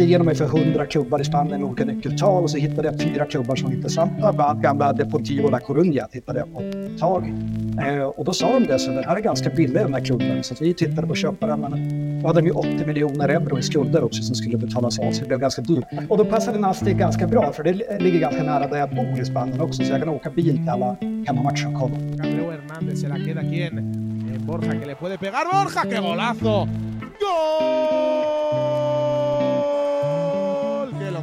[0.00, 3.00] Gick igenom mig för 100 klubbar i Spanien med olika nyckeltal och så hittade jag
[3.00, 4.32] fyra klubbar som var intressanta.
[4.32, 7.32] Bland gamla Deportivo La Coruña hittade jag på ett tag.
[7.86, 10.42] Eh, och då sa de det, så den här är ganska billig den här klubben.
[10.42, 11.60] Så vi tittade på att köpa den.
[11.60, 11.70] Men
[12.22, 15.20] då hade de ju 80 miljoner euro i skulder också som skulle betalas av, så
[15.20, 15.84] det blev ganska dyrt.
[16.08, 19.24] Och då passade Nastic ganska bra, för det ligger ganska nära där jag bor i
[19.24, 21.96] Spanien också, så jag kan åka bil till alla hemmamatcher och kolla.
[24.46, 25.44] Borja que le puede pegar.
[25.44, 26.66] Borja, qué golazo.
[27.20, 28.49] ¡Gol!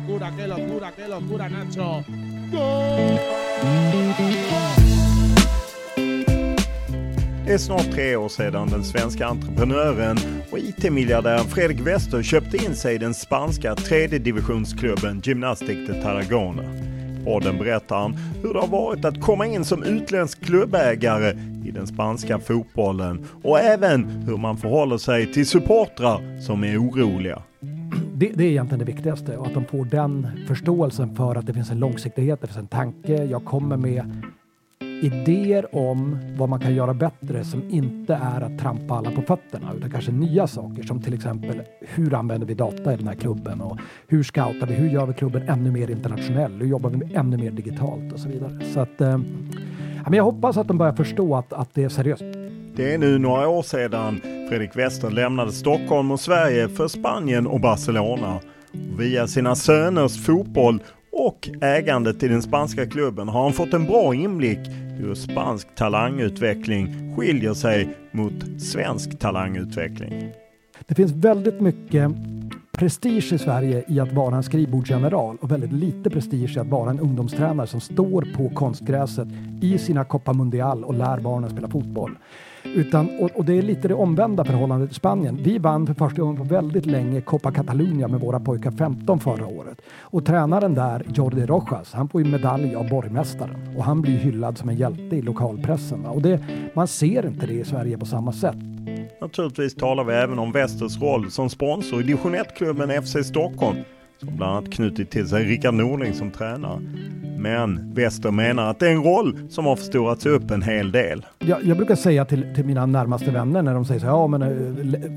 [0.07, 2.03] Locura, qué locura, qué locura, Nacho!
[2.51, 3.19] ¡Gol!
[7.45, 10.17] Det är snart tre år sedan den svenska entreprenören
[10.51, 16.63] och IT-miljardären Fredrik Wester köpte in sig i den spanska tredje divisionsklubben Gymnastic de Tarragona.
[17.25, 21.29] Podden berättar han hur det har varit att komma in som utländsk klubbägare
[21.65, 27.41] i den spanska fotbollen och även hur man förhåller sig till supportrar som är oroliga.
[28.19, 31.53] Det, det är egentligen det viktigaste och att de får den förståelsen för att det
[31.53, 33.23] finns en långsiktighet, det finns en tanke.
[33.23, 34.21] Jag kommer med
[34.79, 39.73] idéer om vad man kan göra bättre som inte är att trampa alla på fötterna
[39.77, 43.61] utan kanske nya saker som till exempel hur använder vi data i den här klubben
[43.61, 44.73] och hur scoutar vi?
[44.73, 46.51] Hur gör vi klubben ännu mer internationell?
[46.51, 48.59] Hur jobbar vi ännu mer digitalt och så vidare?
[48.73, 49.19] Så att eh,
[50.11, 52.46] jag hoppas att de börjar förstå att, att det är seriöst.
[52.77, 57.59] Det är nu några år sedan Fredrik Wester lämnade Stockholm och Sverige för Spanien och
[57.59, 58.39] Barcelona.
[58.97, 64.15] Via sina söners fotboll och ägandet i den spanska klubben har han fått en bra
[64.15, 70.31] inblick i hur spansk talangutveckling skiljer sig mot svensk talangutveckling.
[70.87, 72.11] Det finns väldigt mycket
[72.71, 76.89] prestige i Sverige i att vara en skrivbordsgeneral och väldigt lite prestige i att vara
[76.89, 79.27] en ungdomstränare som står på konstgräset
[79.61, 82.17] i sina Copa Mundial och lär barnen spela fotboll.
[82.75, 85.39] Utan, och, och, det är lite det omvända förhållandet i Spanien.
[85.43, 89.47] Vi vann för första gången på väldigt länge Copa Catalunya med våra pojkar 15 förra
[89.47, 89.81] året.
[89.99, 94.57] Och tränaren där, Jordi Rojas, han får ju medalj av borgmästaren och han blir hyllad
[94.57, 96.05] som en hjälte i lokalpressen.
[96.05, 96.39] Och det,
[96.73, 98.57] man ser inte det i Sverige på samma sätt.
[99.21, 103.77] Naturligtvis talar vi även om Västers roll som sponsor i division 1-klubben FC Stockholm
[104.19, 106.81] som bland annat knutit till sig Rickard Norling som tränare.
[107.37, 111.25] Men Wester menar att det är en roll som har förstorats upp en hel del.
[111.39, 114.27] Jag, jag brukar säga till, till mina närmaste vänner när de säger så här, ja
[114.27, 114.47] men eh,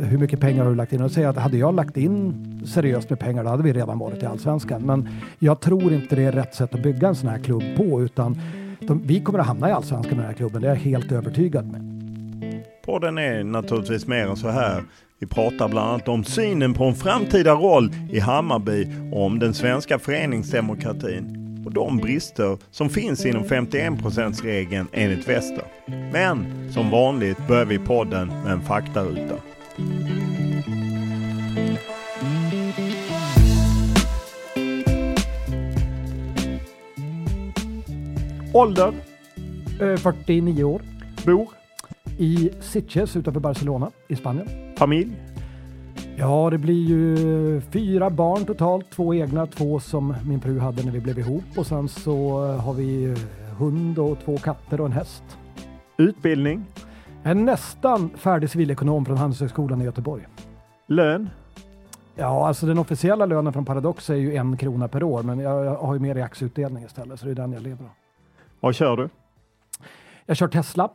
[0.06, 1.02] hur mycket pengar har du lagt in?
[1.02, 2.34] Och säger att hade jag lagt in
[2.66, 4.82] seriöst med pengar då hade vi redan varit i Allsvenskan.
[4.82, 5.08] Men
[5.38, 8.40] jag tror inte det är rätt sätt att bygga en sån här klubb på utan
[8.80, 11.12] de, vi kommer att hamna i Allsvenskan med den här klubben, det är jag helt
[11.12, 12.00] övertygad med.
[12.84, 14.82] Podden är naturligtvis mer än så här.
[15.18, 19.54] Vi pratar bland annat om synen på en framtida roll i Hammarby och om den
[19.54, 25.64] svenska föreningsdemokratin och de brister som finns inom 51%-regeln enligt Wester.
[26.12, 29.36] Men som vanligt börjar vi podden med en faktaruta.
[38.54, 38.92] Ålder?
[39.80, 40.82] Eh, 49 år.
[41.26, 41.48] Bor?
[42.18, 44.48] I Sitges utanför Barcelona i Spanien.
[44.76, 45.12] Familj?
[46.20, 48.90] Ja, det blir ju fyra barn totalt.
[48.90, 51.44] Två egna, två som min fru hade när vi blev ihop.
[51.56, 53.16] Och sen så har vi
[53.58, 55.22] hund och två katter och en häst.
[55.96, 56.64] Utbildning?
[57.22, 60.26] Är nästan färdig civilekonom från Handelshögskolan i Göteborg.
[60.86, 61.30] Lön?
[62.16, 65.64] Ja, alltså den officiella lönen från Paradox är ju en krona per år, men jag,
[65.64, 67.90] jag har ju mer i aktieutdelning istället, så det är den jag lever av.
[68.60, 69.08] Vad kör du?
[70.26, 70.90] Jag kör Tesla.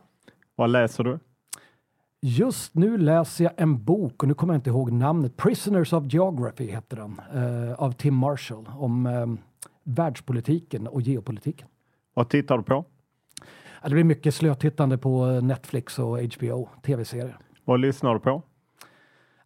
[0.56, 1.18] Vad läser du?
[2.28, 6.04] Just nu läser jag en bok, och nu kommer jag inte ihåg namnet, Prisoners of
[6.12, 9.26] Geography heter den, eh, av Tim Marshall, om eh,
[9.84, 11.68] världspolitiken och geopolitiken.
[12.14, 12.84] Vad tittar du på?
[13.82, 17.38] Ja, det blir mycket slötittande på Netflix och HBO, tv-serier.
[17.64, 18.42] Vad lyssnar du på?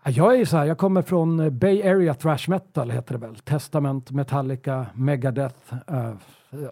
[0.05, 3.27] Ja, Jag är så här, jag kommer från eh, Bay Area Thrash Metal heter det
[3.27, 3.37] väl.
[3.37, 6.15] Testament, Metallica, Megadeth, eh,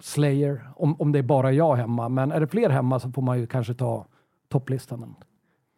[0.00, 0.69] Slayer.
[0.76, 2.08] Om, om det är bara jag hemma.
[2.08, 4.06] Men är det fler hemma så får man ju kanske ta
[4.49, 5.14] topplistan.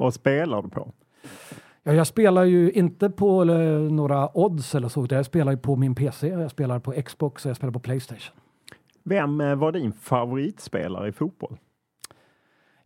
[0.00, 0.93] Vad spelar du på?
[1.82, 5.76] Ja, jag spelar ju inte på eh, några odds eller så, jag spelar ju på
[5.76, 8.37] min PC, jag spelar på Xbox och jag spelar på Playstation.
[9.05, 11.56] Vem eh, var din favoritspelare i fotboll?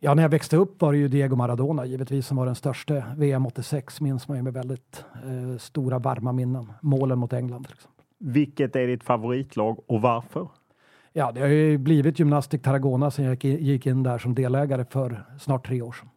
[0.01, 3.03] Ja, när jag växte upp var det ju Diego Maradona givetvis som var den största.
[3.17, 6.73] VM 86 minns man ju med väldigt eh, stora varma minnen.
[6.83, 8.05] Målen mot England till exempel.
[8.19, 10.49] Vilket är ditt favoritlag och varför?
[11.13, 14.35] Ja, det har ju blivit Gymnastic Tarragona sen jag gick in- gick in där som
[14.35, 16.09] delägare för snart tre år sedan.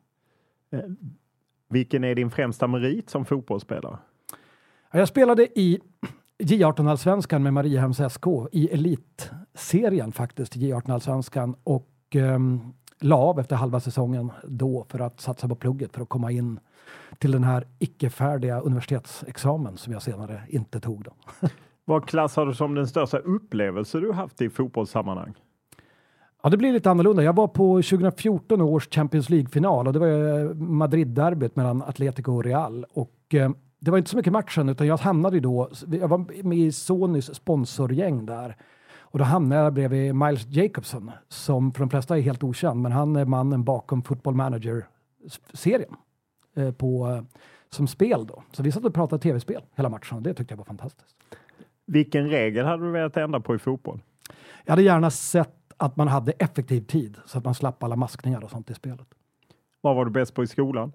[0.72, 0.80] Eh,
[1.70, 3.98] Vilken är din främsta merit som fotbollsspelare?
[4.92, 5.80] Ja, Jag spelade i
[6.40, 14.32] J18-allsvenskan med Mariehamns SK i elitserien faktiskt, J18-allsvenskan och ehm, la av efter halva säsongen
[14.44, 16.60] då för att satsa på plugget för att komma in
[17.18, 21.04] till den här icke-färdiga universitetsexamen som jag senare inte tog.
[21.04, 21.12] Då.
[21.86, 25.34] Vad klassar du som den största upplevelse du haft i fotbollssammanhang?
[26.44, 27.24] Ja, det blir lite annorlunda.
[27.24, 32.86] Jag var på 2014 års Champions League-final och det var Madrid-derbyt mellan Atletico och Real.
[32.94, 36.58] Och eh, det var inte så mycket matchen, utan jag hamnade då, jag var med
[36.58, 38.56] i Sonys sponsorgäng där.
[39.00, 42.92] Och då hamnade jag bredvid Miles Jacobson, som för de flesta är helt okänd, men
[42.92, 45.96] han är mannen bakom Football Manager-serien
[46.56, 47.22] eh, på, eh,
[47.70, 48.44] som spel då.
[48.52, 51.16] Så vi satt och pratade tv-spel hela matchen och det tyckte jag var fantastiskt.
[51.86, 54.00] Vilken regel hade du velat ändra på i fotboll?
[54.66, 58.44] Jag hade gärna sett att man hade effektiv tid så att man slapp alla maskningar
[58.44, 59.08] och sånt i spelet.
[59.82, 60.92] Vad var du bäst på i skolan?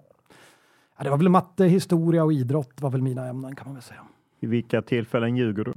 [0.97, 3.83] Ja, det var väl matte, historia och idrott var väl mina ämnen kan man väl
[3.83, 4.01] säga.
[4.39, 5.73] I vilka tillfällen ljuger du?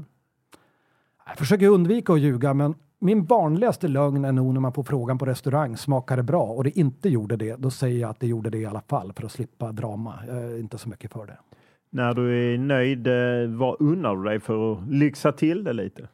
[1.27, 5.19] Jag försöker undvika att ljuga, men min vanligaste lögn är nog när man får frågan
[5.19, 6.43] på restaurang, smakar det bra?
[6.43, 9.13] Och det inte gjorde det, då säger jag att det gjorde det i alla fall
[9.13, 10.15] för att slippa drama.
[10.27, 11.39] Jag är inte så mycket för det.
[11.91, 16.09] När du är nöjd, eh, vad unnar du dig för att lyxa till det lite?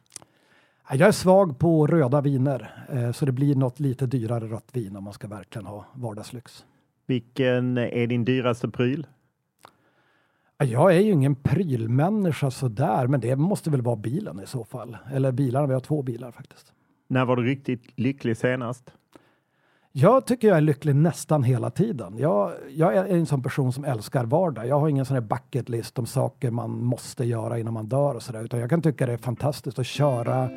[0.89, 4.69] Ja, Jag är svag på röda viner, eh, så det blir något lite dyrare rött
[4.73, 6.65] vin om man ska verkligen ha vardagslyx.
[7.05, 9.07] Vilken är din dyraste pryl?
[10.57, 14.63] Ja, Jag är ju ingen prylmänniska sådär, men det måste väl vara bilen i så
[14.63, 14.97] fall.
[15.11, 16.73] Eller bilarna, vi har två bilar faktiskt.
[17.07, 18.91] När var du riktigt lycklig senast?
[19.95, 22.17] Jag tycker jag är lycklig nästan hela tiden.
[22.17, 24.67] Jag, jag är en sån person som älskar vardag.
[24.67, 28.15] Jag har ingen sån här bucket list om saker man måste göra innan man dör
[28.15, 30.49] och sådär, utan jag kan tycka det är fantastiskt att köra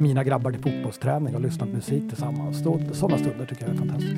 [0.00, 2.62] mina grabbar till fotbollsträning och lyssna på musik tillsammans.
[2.98, 4.14] Sådana stunder tycker jag är fantastiskt.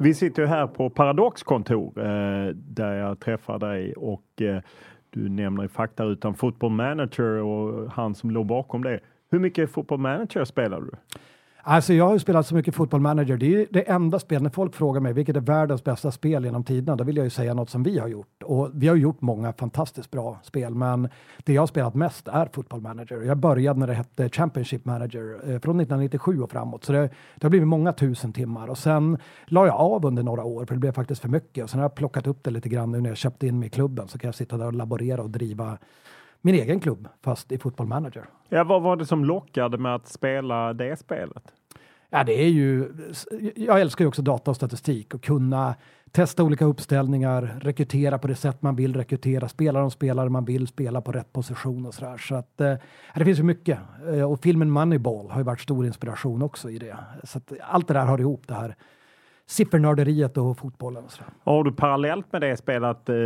[0.00, 4.62] Vi sitter ju här på Paradox kontor eh, där jag träffar dig och eh,
[5.10, 9.00] du nämner i faktarutan Football Manager och han som låg bakom det.
[9.30, 10.90] Hur mycket Football Manager spelar du?
[11.62, 13.36] Alltså jag har ju spelat så mycket fotboll manager.
[13.36, 16.44] Det är ju det enda spel, när folk frågar mig vilket är världens bästa spel
[16.44, 18.42] genom tiderna, då vill jag ju säga något som vi har gjort.
[18.44, 21.08] Och vi har gjort många fantastiskt bra spel, men
[21.44, 23.22] det jag har spelat mest är fotboll manager.
[23.22, 26.98] Jag började när det hette Championship Manager eh, från 1997 och framåt, så det,
[27.36, 28.68] det har blivit många tusen timmar.
[28.68, 31.64] Och sen la jag av under några år, för det blev faktiskt för mycket.
[31.64, 33.66] Och sen har jag plockat upp det lite grann nu när jag köpte in mig
[33.66, 35.78] i klubben, så kan jag sitta där och laborera och driva
[36.40, 38.24] min egen klubb, fast i fotboll manager.
[38.48, 41.52] Ja, vad var det som lockade med att spela det spelet?
[42.10, 42.92] Ja, det är ju,
[43.56, 45.74] jag älskar ju också data och statistik och kunna
[46.10, 50.66] testa olika uppställningar, rekrytera på det sätt man vill rekrytera, spela de spelare man vill
[50.66, 52.16] spela på rätt position och sådär.
[52.16, 52.74] Så att eh,
[53.14, 53.78] det finns ju mycket.
[54.12, 56.96] Eh, och filmen Moneyball har ju varit stor inspiration också i det.
[57.24, 58.76] Så att allt det där har ihop det här
[59.50, 61.30] siffernörderiet och fotbollen och sådär.
[61.44, 63.16] Har du parallellt med det spelat eh,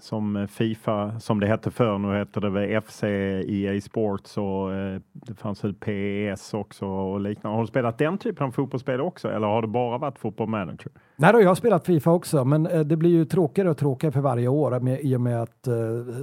[0.00, 5.00] som Fifa, som det hette förr, nu heter det väl FC, EA Sports och eh,
[5.12, 7.56] det fanns väl PES också och liknande.
[7.56, 10.92] Har du spelat den typen av fotbollsspel också eller har det bara varit fotboll manager?
[11.16, 14.12] Nej, då, jag har spelat Fifa också, men eh, det blir ju tråkigare och tråkigare
[14.12, 15.74] för varje år med, i och med att eh,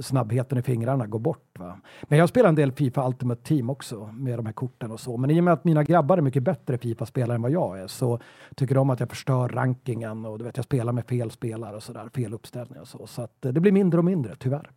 [0.02, 1.58] snabbheten i fingrarna går bort.
[1.58, 1.76] Va?
[2.02, 5.16] Men jag spelar en del Fifa Ultimate Team också med de här korten och så.
[5.16, 7.86] Men i och med att mina grabbar är mycket bättre Fifa-spelare än vad jag är
[7.86, 8.18] så
[8.54, 11.82] tycker de att jag förstör rankingen och du vet, jag spelar med fel spelare och
[11.82, 13.06] sådär, fel uppställningar och så.
[13.06, 14.70] Så att, eh, det blir mindre och mindre, tyvärr.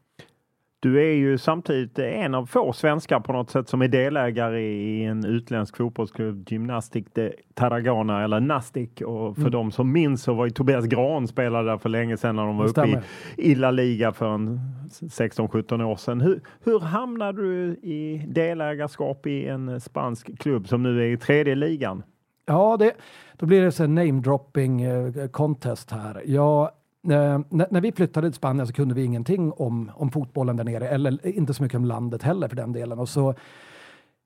[0.80, 5.04] Du är ju samtidigt en av få svenskar på något sätt som är delägare i
[5.04, 8.90] en utländsk fotbollsklubb, Gymnastic de Tarragona eller Nastic.
[9.02, 9.52] Och för mm.
[9.52, 12.58] de som minns så var ju Tobias Gran spelade där för länge sedan när de
[12.58, 14.60] var uppe i, i La Liga för en
[14.90, 16.22] 16-17 år sedan.
[16.22, 21.56] Hur, hur hamnade du i delägarskap i en spansk klubb som nu är i tredje
[21.56, 22.04] ligan?
[22.46, 22.94] Ja, det,
[23.38, 26.24] då blir det en namedropping dropping contest här.
[26.26, 26.72] Jag
[27.12, 30.90] Eh, när, vi flyttade till Spanien så kunde vi ingenting om, om fotbollen där nere,
[30.90, 33.00] eller inte så mycket om landet heller för den delen.
[33.00, 33.34] Och så,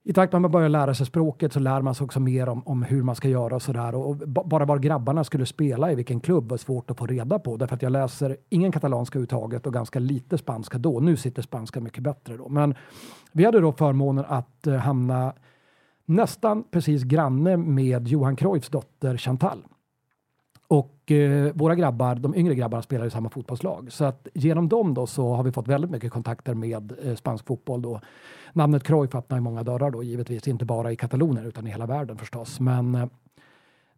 [0.04, 2.50] I takt med att man börjar lära sig språket så lär man sig också mer
[2.50, 3.96] om, om hur man ska göra och sådär.
[3.96, 7.58] Och bara var grabbarna skulle spela i vilken klubb var svårt att få reda på.
[7.58, 11.00] Därför att jag läser ingen katalanska överhuvudtaget och ganska lite spanska då.
[11.00, 12.50] Nu sitter spanska mycket bättre då.
[12.50, 12.76] Men
[13.32, 15.34] vi hade då förmånen att eh, hamna
[16.12, 19.64] nästan precis granne med Johan Cruyffs dotter Chantal.
[20.68, 23.92] Och eh, våra grabbar, de yngre grabbarna spelar i samma fotbollslag.
[23.92, 27.48] Så att genom dem då så har vi fått väldigt mycket kontakter med eh, spansk
[27.48, 28.02] fotboll då.
[28.54, 31.86] Namnet Cruyff öppnar i många dörrar då givetvis, inte bara i Katalonien utan i hela
[31.86, 32.60] världen förstås.
[32.60, 33.06] Men eh,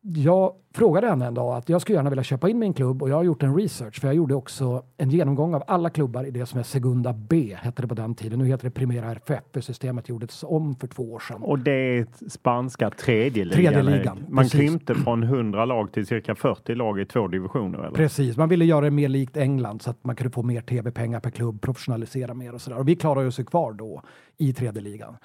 [0.05, 3.09] jag frågade henne en dag att jag skulle gärna vilja köpa in min klubb och
[3.09, 6.31] jag har gjort en research för jag gjorde också en genomgång av alla klubbar i
[6.31, 8.39] det som är Segunda B, hette det på den tiden.
[8.39, 11.43] Nu heter det Primera RFF, för systemet gjordes om för två år sedan.
[11.43, 13.73] Och det är spanska tredje ligan?
[13.73, 14.25] Tredje ligan.
[14.29, 14.59] Man precis.
[14.59, 17.79] krympte från 100 lag till cirka 40 lag i två divisioner?
[17.79, 17.91] Eller?
[17.91, 21.19] Precis, man ville göra det mer likt England så att man kunde få mer tv-pengar
[21.19, 22.77] per klubb, professionalisera mer och sådär.
[22.77, 24.01] Och vi klarade oss kvar då
[24.37, 25.17] i tredje ligan.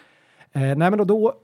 [0.52, 1.35] Eh, nej, men då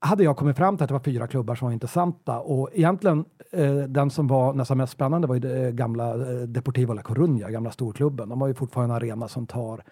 [0.00, 3.24] hade jag kommit fram till att det var fyra klubbar som var intressanta och egentligen
[3.52, 7.50] eh, den som var nästan mest spännande var ju det gamla eh, Deportivo La Coruña,
[7.50, 8.28] gamla storklubben.
[8.28, 9.82] De har ju fortfarande en arena som tar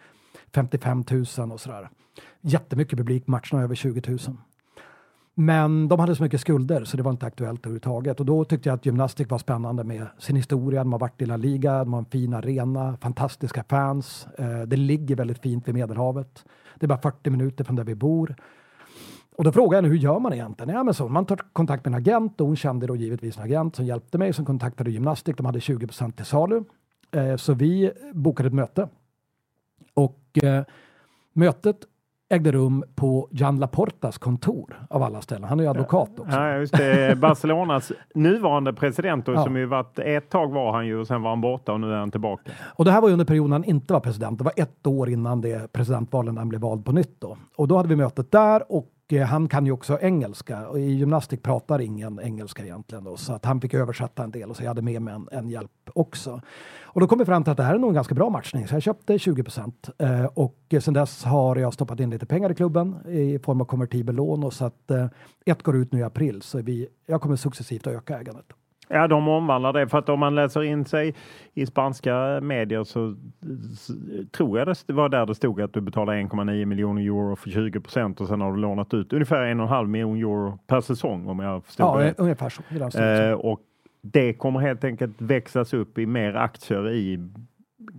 [0.54, 1.04] 55
[1.38, 1.88] 000 och sådär.
[2.40, 4.18] Jättemycket publik, matcherna över 20 000.
[5.38, 8.20] Men de hade så mycket skulder så det var inte aktuellt överhuvudtaget.
[8.20, 10.84] Och då tyckte jag att gymnastik var spännande med sin historia.
[10.84, 14.28] De har varit i La Liga, de har en fin arena, fantastiska fans.
[14.38, 16.44] Eh, det ligger väldigt fint vid Medelhavet.
[16.78, 18.36] Det är bara 40 minuter från där vi bor.
[19.36, 20.74] Och då frågade jag henne, hur gör man egentligen?
[20.74, 23.42] Ja, men så, man tar kontakt med en agent och hon kände då givetvis en
[23.42, 25.36] agent som hjälpte mig som kontaktade gymnastik.
[25.36, 26.64] De hade 20% till salu.
[27.10, 28.88] Eh, så vi bokade ett möte.
[29.94, 30.64] Och eh,
[31.32, 31.76] mötet
[32.28, 35.44] ägde rum på Jan Laportas kontor av alla ställen.
[35.44, 36.36] Han är ju advokat också.
[36.36, 37.18] Ja, just det.
[37.18, 39.44] Barcelonas nuvarande president och ja.
[39.44, 41.92] som ju varit ett tag var han ju och sen var han borta och nu
[41.92, 42.52] är han tillbaka.
[42.62, 44.38] Och det här var ju under perioden han inte var president.
[44.38, 47.36] Det var ett år innan det presidentvalen han blev vald på nytt då.
[47.56, 50.68] Och då hade vi mötet där och Eh, han kan ju också engelska.
[50.68, 54.50] Och i gymnastik pratar ingen engelska egentligen då, så att han fick översätta en del
[54.50, 56.40] och så jag hade med mig en, en hjälp också.
[56.82, 58.68] Och då kom vi fram till att det här är nog en ganska bra matchning.
[58.68, 59.90] Så jag köpte 20 procent.
[59.98, 63.64] Eh, och sen dess har jag stoppat in lite pengar i klubben i form av
[63.64, 64.44] konvertibel lån.
[64.44, 65.06] Och så att eh,
[65.46, 66.42] ett går ut nu i april.
[66.42, 68.46] Så vi, jag kommer successivt att öka ägandet.
[68.88, 71.14] Ja, de omvandlar det för att om man läser in sig
[71.54, 73.16] i spanska medier så,
[74.30, 77.80] tror jag det var där det stod att du betalar 1,9 miljoner euro för 20
[77.80, 80.80] procent och sen har du lånat ut ungefär en och en halv miljon euro per
[80.80, 82.14] säsong om jag förstår ja, det.
[82.18, 82.48] ungefär
[82.90, 82.98] så.
[82.98, 83.60] Eh, och
[84.02, 87.28] det kommer helt enkelt växlas upp i mer aktier i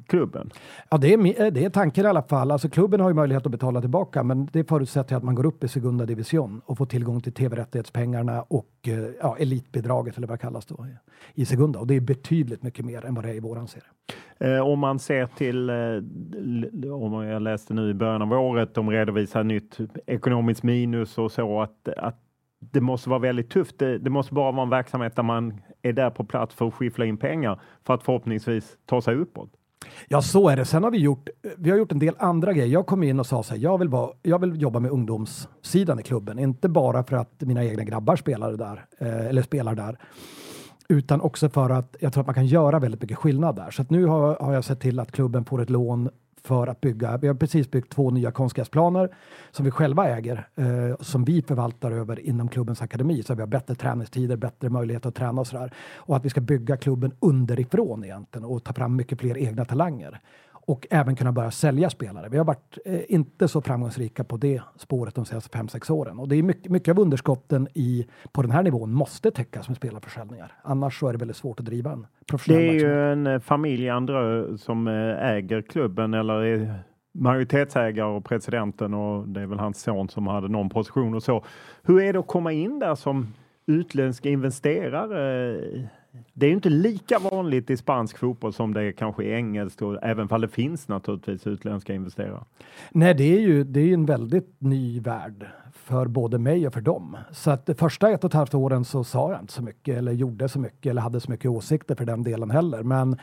[0.07, 0.49] klubben?
[0.89, 2.51] Ja, det är, eh, det är tanken i alla fall.
[2.51, 5.63] Alltså, klubben har ju möjlighet att betala tillbaka, men det förutsätter att man går upp
[5.63, 10.41] i Segunda Division och får tillgång till tv-rättighetspengarna och eh, ja, elitbidraget eller vad det
[10.41, 10.87] kallas då
[11.33, 11.79] i Segunda.
[11.79, 13.87] Och det är betydligt mycket mer än vad det är i våran serie.
[14.39, 18.89] Eh, om man ser till, eh, om jag läste nu i början av året, de
[18.89, 22.23] redovisar nytt ekonomiskt minus och så att, att
[22.59, 23.79] det måste vara väldigt tufft.
[23.79, 26.73] Det, det, måste bara vara en verksamhet där man är där på plats för att
[26.73, 29.49] skiffla in pengar för att förhoppningsvis ta sig uppåt.
[30.07, 30.65] Ja, så är det.
[30.65, 32.73] Sen har vi gjort, vi har gjort en del andra grejer.
[32.73, 35.99] Jag kom in och sa så här, jag vill, vara, jag vill jobba med ungdomssidan
[35.99, 36.39] i klubben.
[36.39, 39.97] Inte bara för att mina egna grabbar spelar där, eh, eller spelar där,
[40.89, 43.71] utan också för att jag tror att man kan göra väldigt mycket skillnad där.
[43.71, 46.09] Så att nu har, har jag sett till att klubben får ett lån
[46.47, 47.17] för att bygga.
[47.17, 49.15] Vi har precis byggt två nya konstgräsplaner
[49.51, 53.23] som vi själva äger, eh, som vi förvaltar över inom klubbens akademi.
[53.23, 55.73] Så vi har bättre träningstider, bättre möjlighet att träna och sådär.
[55.95, 60.19] Och att vi ska bygga klubben underifrån egentligen och ta fram mycket fler egna talanger
[60.67, 62.29] och även kunna börja sälja spelare.
[62.29, 66.27] Vi har varit eh, inte så framgångsrika på det spåret de senaste 5-6 åren och
[66.27, 70.51] det är mycket, mycket av underskotten i, på den här nivån måste täckas med spelarförsäljningar.
[70.63, 73.39] Annars så är det väldigt svårt att driva en professionell Det är ju en eh,
[73.39, 76.79] familj Andrö som eh, äger klubben eller är
[77.13, 81.45] majoritetsägare och presidenten och det är väl hans son som hade någon position och så.
[81.83, 83.33] Hur är det att komma in där som
[83.67, 85.55] utländsk investerare
[86.33, 89.81] det är ju inte lika vanligt i spansk fotboll som det är kanske i engelsk,
[89.81, 92.43] och även om det finns naturligtvis utländska investerare.
[92.91, 96.81] Nej, det är ju det är en väldigt ny värld för både mig och för
[96.81, 97.17] dem.
[97.31, 99.97] Så att de första ett och ett halvt åren så sa jag inte så mycket
[99.97, 102.83] eller gjorde så mycket eller hade så mycket åsikter för den delen heller.
[102.83, 103.17] Men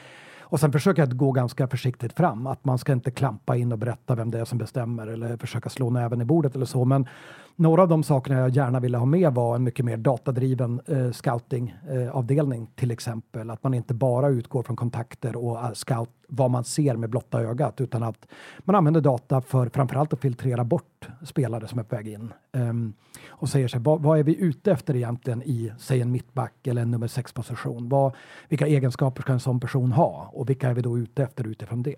[0.54, 3.78] Och sen försöker jag gå ganska försiktigt fram, att man ska inte klampa in och
[3.78, 6.84] berätta vem det är som bestämmer eller försöka slå näven i bordet eller så.
[6.84, 7.06] Men
[7.56, 11.10] några av de sakerna jag gärna ville ha med var en mycket mer datadriven eh,
[11.10, 13.50] scoutingavdelning eh, till exempel.
[13.50, 17.40] Att man inte bara utgår från kontakter och uh, scout vad man ser med blotta
[17.40, 18.26] ögat utan att
[18.58, 22.32] man använder data för framförallt att filtrera bort spelare som är på väg in.
[22.52, 22.94] Um,
[23.26, 26.82] och säger sig, vad, vad, är vi ute efter egentligen i, säg en mittback eller
[26.82, 27.88] en nummer sex position?
[27.88, 28.14] Vad,
[28.48, 30.30] vilka egenskaper ska en sån person ha?
[30.32, 31.96] Och vilka är vi då ute efter utifrån det?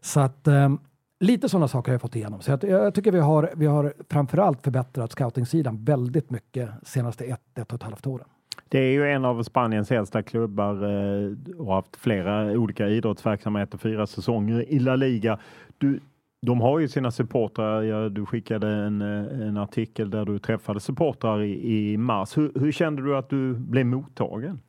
[0.00, 0.78] Så att um,
[1.20, 2.40] lite sådana saker har jag fått igenom.
[2.40, 7.58] Så jag, jag, tycker vi har, vi har framförallt förbättrat scoutingsidan väldigt mycket senaste ett,
[7.58, 8.26] ett och ett halvt åren.
[8.68, 13.78] Det är ju en av Spaniens äldsta klubbar eh, och har haft flera olika idrottsverksamheter,
[13.78, 15.38] fyra säsonger i La Liga.
[15.78, 16.00] Du,
[16.46, 18.08] de har ju sina supportrar.
[18.08, 22.36] Du skickade en, eh, en artikel där du träffade supportrar i, i mars.
[22.36, 24.60] Hur, hur kände du att du blev mottagen?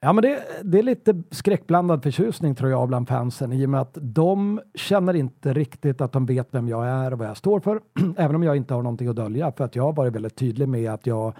[0.00, 3.80] Ja, men det, det, är lite skräckblandad förtjusning tror jag bland fansen i och med
[3.80, 7.60] att de känner inte riktigt att de vet vem jag är och vad jag står
[7.60, 7.80] för.
[8.16, 10.68] Även om jag inte har någonting att dölja för att jag har varit väldigt tydlig
[10.68, 11.34] med att jag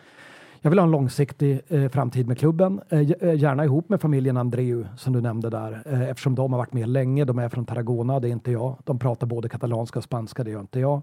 [0.61, 4.37] jag vill ha en långsiktig eh, framtid med klubben, eh, eh gärna ihop med familjen
[4.37, 7.25] Andreu som du nämnde där, eh, eftersom de har varit med länge.
[7.25, 8.77] De är från Tarragona, det är inte jag.
[8.85, 11.03] De pratar både katalanska och spanska, det gör inte jag.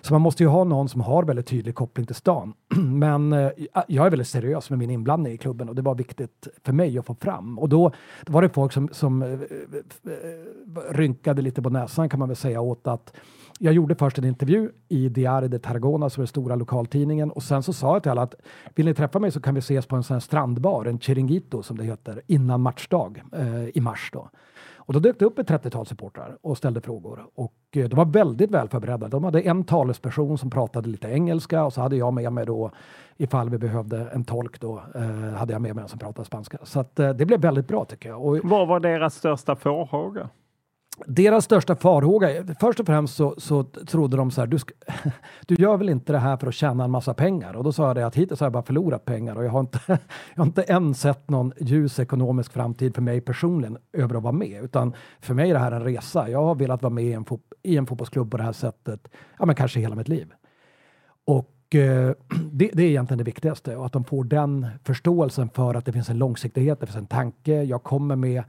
[0.00, 2.54] Så man måste ju ha någon som har väldigt tydlig koppling till stan.
[2.76, 3.50] Men eh,
[3.88, 6.98] jag är väldigt seriös med min inblandning i klubben och det var viktigt för mig
[6.98, 7.58] att få fram.
[7.58, 7.92] Och då,
[8.26, 9.38] var det folk som, som eh, eh
[10.90, 13.12] rynkade lite på näsan kan man väl säga åt att
[13.58, 17.42] jag gjorde först en intervju i Diario de Tarragona som är den stora lokaltidningen och
[17.42, 18.34] sen så sa jag till alla att
[18.74, 21.62] vill ni träffa mig så kan vi ses på en sån här strandbar, en chiringuito
[21.62, 24.28] som det heter, innan matchdag eh, i mars då.
[24.86, 27.26] Och då dök det upp ett 30-tal supportrar och ställde frågor.
[27.34, 29.08] Och eh, de var väldigt väl förberedda.
[29.08, 32.70] De hade en talesperson som pratade lite engelska och så hade jag med mig då,
[33.16, 36.58] ifall vi behövde en tolk då, eh, hade jag med mig en som pratade spanska.
[36.62, 38.24] Så att, eh, det blev väldigt bra tycker jag.
[38.26, 40.28] Och, Vad var deras största farhåga?
[41.06, 42.28] Deras största farhåga,
[42.60, 44.70] först och främst så, så trodde de så här, du, sk,
[45.46, 47.54] du gör väl inte det här för att tjäna en massa pengar?
[47.54, 49.60] Och då sa jag det att hittills har jag bara förlorat pengar och jag har
[49.60, 49.98] inte, jag
[50.36, 54.64] har inte än sett någon ljus ekonomisk framtid för mig personligen över att vara med,
[54.64, 56.28] utan för mig är det här en resa.
[56.28, 59.08] Jag har velat vara med i en, fot, i en fotbollsklubb på det här sättet,
[59.38, 60.32] ja men kanske hela mitt liv.
[61.24, 62.14] Och eh,
[62.52, 65.92] det, det, är egentligen det viktigaste och att de får den förståelsen för att det
[65.92, 67.62] finns en långsiktighet, det finns en tanke.
[67.62, 68.44] Jag kommer med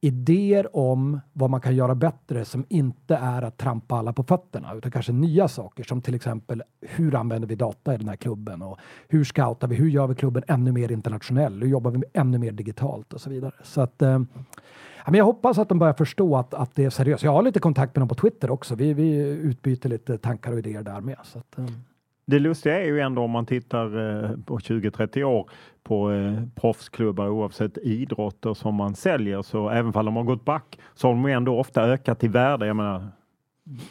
[0.00, 4.74] idéer om vad man kan göra bättre som inte är att trampa alla på fötterna
[4.74, 8.62] utan kanske nya saker som till exempel hur använder vi data i den här klubben
[8.62, 9.76] och hur scoutar vi?
[9.76, 11.62] Hur gör vi klubben ännu mer internationell?
[11.62, 13.52] Hur jobbar vi ännu mer digitalt och så vidare?
[13.62, 14.20] Så att eh,
[15.12, 17.24] jag hoppas att de börjar förstå att, att det är seriöst.
[17.24, 18.74] Jag har lite kontakt med dem på Twitter också.
[18.74, 21.18] Vi, vi utbyter lite tankar och idéer där med.
[21.24, 21.64] Så att, eh.
[22.30, 25.50] Det lustiga är ju ändå om man tittar eh, på 20-30 år
[25.82, 30.78] på eh, proffsklubbar oavsett idrotter som man säljer så även om de har gått back
[30.94, 32.66] så har de ändå ofta ökat i värde.
[32.66, 33.06] Jag menar,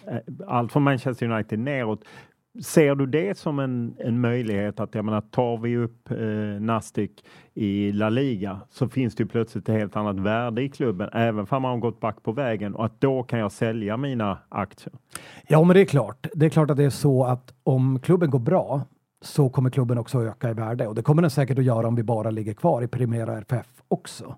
[0.07, 2.03] eh, allt från Manchester United neråt
[2.63, 6.17] Ser du det som en, en möjlighet att jag menar, tar vi upp eh,
[6.61, 7.11] Nastic
[7.53, 11.47] i La Liga så finns det ju plötsligt ett helt annat värde i klubben även
[11.49, 14.93] om man har gått back på vägen och att då kan jag sälja mina aktier.
[15.47, 16.27] Ja, men det är klart.
[16.33, 18.81] Det är klart att det är så att om klubben går bra
[19.21, 21.95] så kommer klubben också öka i värde och det kommer den säkert att göra om
[21.95, 24.35] vi bara ligger kvar i Primera RFF också.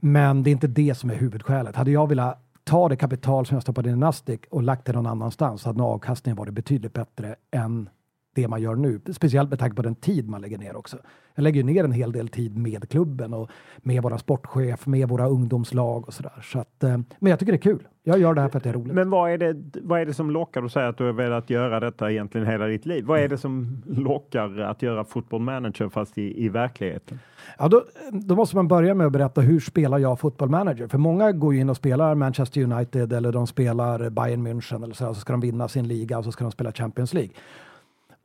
[0.00, 1.76] Men det är inte det som är huvudskälet.
[1.76, 4.92] Hade jag velat ta det kapital som jag stoppade in i Nasdaq och lagt det
[4.92, 7.88] någon annanstans så hade avkastningen varit betydligt bättre än
[8.34, 9.00] det man gör nu.
[9.12, 10.96] Speciellt med tanke på den tid man lägger ner också.
[11.34, 15.28] Jag lägger ner en hel del tid med klubben och med våra sportchef, med våra
[15.28, 16.40] ungdomslag och sådär.
[16.42, 17.88] Så att, eh, men jag tycker det är kul.
[18.02, 18.94] Jag gör det här för att det är roligt.
[18.94, 20.62] Men vad är det, vad är det som lockar?
[20.62, 23.04] Du säger att du har velat göra detta egentligen hela ditt liv.
[23.04, 27.18] Vad är det som lockar att göra football manager fast i, i verkligheten?
[27.58, 30.88] Ja, då, då måste man börja med att berätta hur spelar jag football manager?
[30.88, 34.94] För många går ju in och spelar Manchester United eller de spelar Bayern München eller
[34.94, 37.32] så, så ska de vinna sin liga och så ska de spela Champions League.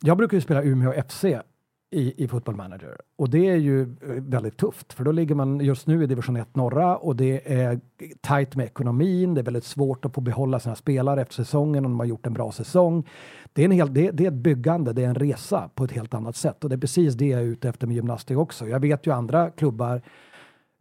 [0.03, 1.25] Jag brukar ju spela Umeå FC
[1.91, 2.97] i, i Football Manager.
[3.15, 6.35] Och det är ju eh, väldigt tufft, för då ligger man just nu i division
[6.35, 7.79] 1 norra och det är
[8.21, 9.33] tajt med ekonomin.
[9.33, 12.25] Det är väldigt svårt att få behålla sina spelare efter säsongen om de har gjort
[12.25, 13.07] en bra säsong.
[13.53, 15.91] Det är, en hel, det, det är ett byggande, det är en resa på ett
[15.91, 18.67] helt annat sätt och det är precis det jag är ute efter med gymnastik också.
[18.67, 20.01] Jag vet ju andra klubbar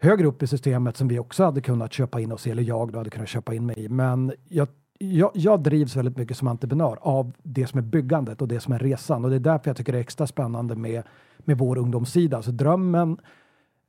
[0.00, 2.92] högre upp i systemet som vi också hade kunnat köpa in oss i, eller jag
[2.92, 3.88] då hade kunnat köpa in mig i.
[3.88, 8.48] Men jag jag, jag, drivs väldigt mycket som entreprenör av det som är byggandet och
[8.48, 11.02] det som är resan och det är därför jag tycker det är extra spännande med,
[11.38, 12.42] med vår ungdomssida.
[12.42, 13.18] Så drömmen,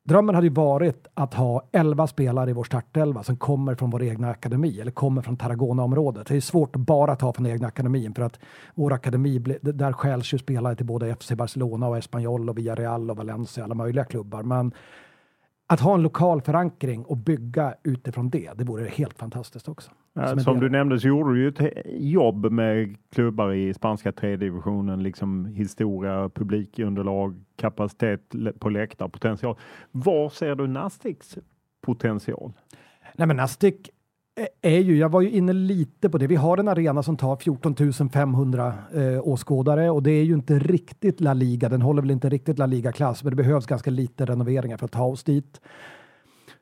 [0.03, 4.03] drömmen hade ju varit att ha 11 spelare i vår startelva som kommer från vår
[4.03, 6.27] egna akademi eller kommer från Tarragona-området.
[6.27, 8.39] Det är svårt att bara ta från egna akademin för att
[8.75, 13.17] vår akademi, där skäls ju spelare till både FC Barcelona och Espanyol och Villarreal och
[13.17, 14.43] Valencia, alla möjliga klubbar.
[14.43, 14.71] Men
[15.67, 19.91] att ha en lokal förankring och bygga utifrån det, det vore helt fantastiskt också.
[20.17, 24.37] Ja, Som du nämnde så gjorde du ju ett jobb med klubbar i spanska tredje
[24.37, 28.21] divisionen, liksom historia, publikunderlag, kapacitet
[28.59, 29.55] på läktare, potential.
[29.91, 31.37] Var ser du Nastics
[31.85, 32.53] potential?
[33.15, 33.75] Nej men Nastic
[34.35, 37.17] är- är ju, jag var ju inne lite på det, vi har en arena som
[37.17, 42.01] tar 14 500 eh, åskådare och det är ju inte riktigt La Liga, den håller
[42.01, 45.23] väl inte riktigt La Liga-klass, men det behövs ganska lite renoveringar för att ta oss
[45.23, 45.61] dit.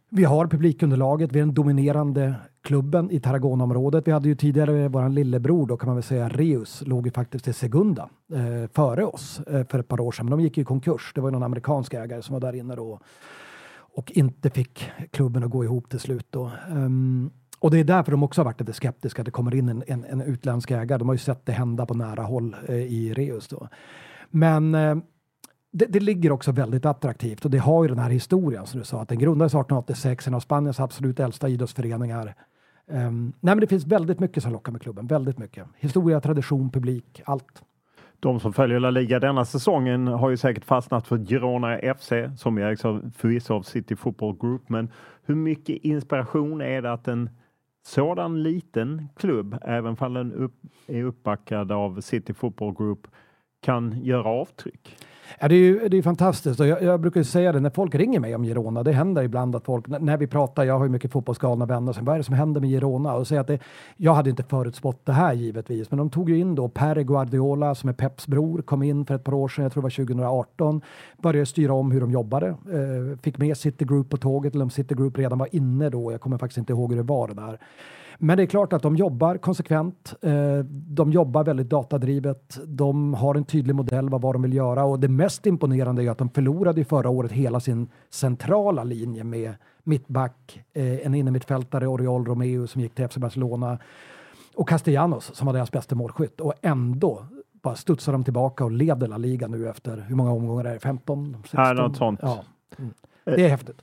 [0.10, 5.10] Vi har publikunderlaget, vi är den dominerande klubben i Tarragonaområdet, Vi hade ju tidigare vår
[5.10, 9.40] lillebror då kan man väl säga, Reus, låg ju faktiskt i Segunda eh, före oss
[9.40, 11.12] eh, för ett par år sedan, men de gick ju i konkurs.
[11.16, 13.00] Det var ju någon amerikansk ägare som var där inne då
[13.96, 16.28] och inte fick klubben att gå ihop till slut.
[16.30, 16.52] Då.
[16.72, 19.70] Um, och det är därför de också har varit lite skeptiska att det kommer in
[19.70, 20.98] en, en, en utländsk ägare.
[20.98, 23.48] De har ju sett det hända på nära håll eh, i Reus.
[23.48, 23.68] Då.
[24.30, 24.96] Men eh,
[25.72, 28.86] det, det ligger också väldigt attraktivt och det har ju den här historien som du
[28.86, 32.36] sa att den grundades 1886, en av Spaniens absolut äldsta idrottsföreningar.
[32.88, 35.68] Um, nej men det finns väldigt mycket som lockar med klubben, väldigt mycket.
[35.76, 37.64] Historia, tradition, publik, allt.
[38.20, 42.58] De som följer La Liga denna säsongen har ju säkert fastnat för Girona FC som
[42.58, 44.70] ju ägs av förvisso av City Football Group.
[44.70, 44.90] Men
[45.26, 47.30] hur mycket inspiration är det att en
[47.86, 50.56] sådan liten klubb, även om den upp,
[50.88, 53.08] är uppbackad av City Football Group,
[53.62, 54.96] kan göra avtryck?
[55.40, 57.70] Ja, det är ju det är fantastiskt och jag, jag brukar ju säga det när
[57.70, 58.84] folk ringer mig om Girona.
[58.84, 62.06] Det händer ibland att folk, när vi pratar, jag har ju mycket fotbollsgalna vänner, som,
[62.06, 63.14] vad är det som händer med Girona?
[63.14, 63.60] Och säger att det,
[63.98, 67.76] jag hade inte förutspått det här givetvis, men de tog ju in då Per Guardiola
[67.76, 70.06] som är Peps bror, kom in för ett par år sedan, jag tror det var
[70.06, 70.82] 2018,
[71.22, 74.70] började styra om hur de jobbade, eh, fick med City Group på tåget, eller om
[74.70, 77.34] City Group redan var inne då, jag kommer faktiskt inte ihåg hur det var det
[77.34, 77.60] där.
[78.24, 80.14] Men det är klart att de jobbar konsekvent.
[80.22, 82.60] Eh, de jobbar väldigt datadrivet.
[82.66, 86.10] De har en tydlig modell vad, vad de vill göra och det mest imponerande är
[86.10, 92.26] att de förlorade förra året hela sin centrala linje med mittback, eh, en innermittfältare, Oriol
[92.26, 93.78] Romeo som gick till FC Barcelona
[94.56, 99.08] och Castellanos som var deras bästa målskytt och ändå bara studsar de tillbaka och leder
[99.08, 100.80] La Liga nu efter hur många omgångar är det?
[100.80, 101.38] 15?
[101.42, 101.64] 16?
[101.64, 102.20] Ja, något sånt.
[102.24, 102.44] Ja.
[102.78, 102.94] Mm.
[103.24, 103.82] Det är häftigt.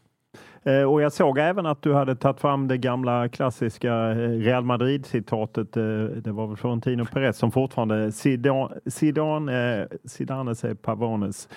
[0.63, 4.65] Eh, och jag såg även att du hade tagit fram det gamla klassiska eh, Real
[4.65, 5.77] Madrid-citatet.
[5.77, 5.83] Eh,
[6.17, 11.49] det var väl Florentino Perez som fortfarande Zidane, Zidane, eh, är Pavones.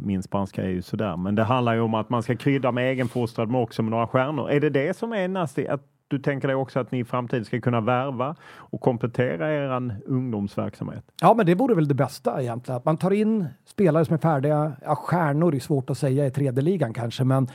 [0.00, 2.90] Min spanska är ju sådär, men det handlar ju om att man ska krydda med
[2.90, 4.50] egenfostrad men också med några stjärnor.
[4.50, 5.66] Är det det som är nasty?
[5.66, 10.00] Att du tänker dig också att ni i framtiden ska kunna värva och komplettera er
[10.06, 11.04] ungdomsverksamhet?
[11.20, 12.76] Ja, men det vore väl det bästa egentligen.
[12.76, 14.72] Att man tar in spelare som är färdiga.
[14.84, 17.48] Ja, stjärnor är svårt att säga i tredje ligan kanske, men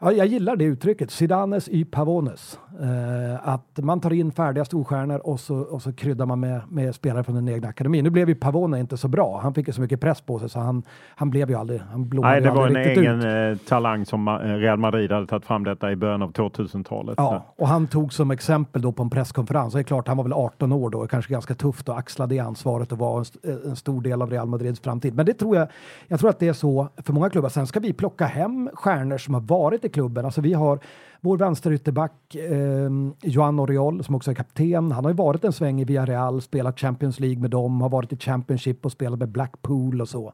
[0.00, 1.10] ja, jag gillar det uttrycket.
[1.10, 2.58] Sidanes y Pavones.
[2.80, 6.94] Eh, att man tar in färdiga storstjärnor och så, och så kryddar man med, med
[6.94, 8.04] spelare från den egna akademin.
[8.04, 9.40] Nu blev ju Pavone inte så bra.
[9.42, 10.82] Han fick ju så mycket press på sig så han,
[11.16, 13.60] han blev ju aldrig, han blommade Nej, det var en egen ut.
[13.60, 17.14] eh, talang som eh, Real Madrid hade tagit fram detta i början av 2000-talet.
[17.16, 19.74] Ja, och han tog som exempel då på en presskonferens.
[19.74, 22.38] Det är klart, han var väl 18 år då, kanske ganska tufft att axla det
[22.38, 25.14] ansvaret och vara en, en stor del av Real Madrids framtid.
[25.14, 25.68] Men det tror jag,
[26.08, 27.48] jag tror att det är så för många klubbar.
[27.48, 30.24] Sen ska vi plocka hem stjärnor som har varit i klubben.
[30.24, 30.78] Alltså vi har
[31.20, 32.90] vår vänsterytterback eh,
[33.22, 34.92] Joan Oriol som också är kapten.
[34.92, 38.12] Han har ju varit en sväng i Villarreal, spelat Champions League med dem, har varit
[38.12, 40.32] i Championship och spelat med Blackpool och så.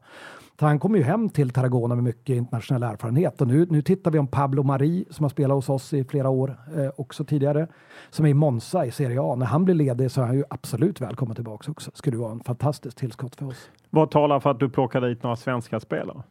[0.59, 4.11] Så han kommer ju hem till Tarragona med mycket internationell erfarenhet och nu, nu tittar
[4.11, 7.67] vi om Pablo Mari som har spelat hos oss i flera år eh, också tidigare,
[8.09, 9.35] som är i Monza i Serie A.
[9.35, 11.91] När han blir ledig så är han ju absolut välkommen tillbaka också.
[11.93, 13.69] Skulle vara en fantastisk tillskott för oss.
[13.89, 16.23] Vad talar för att du plockar dit några svenska spelare?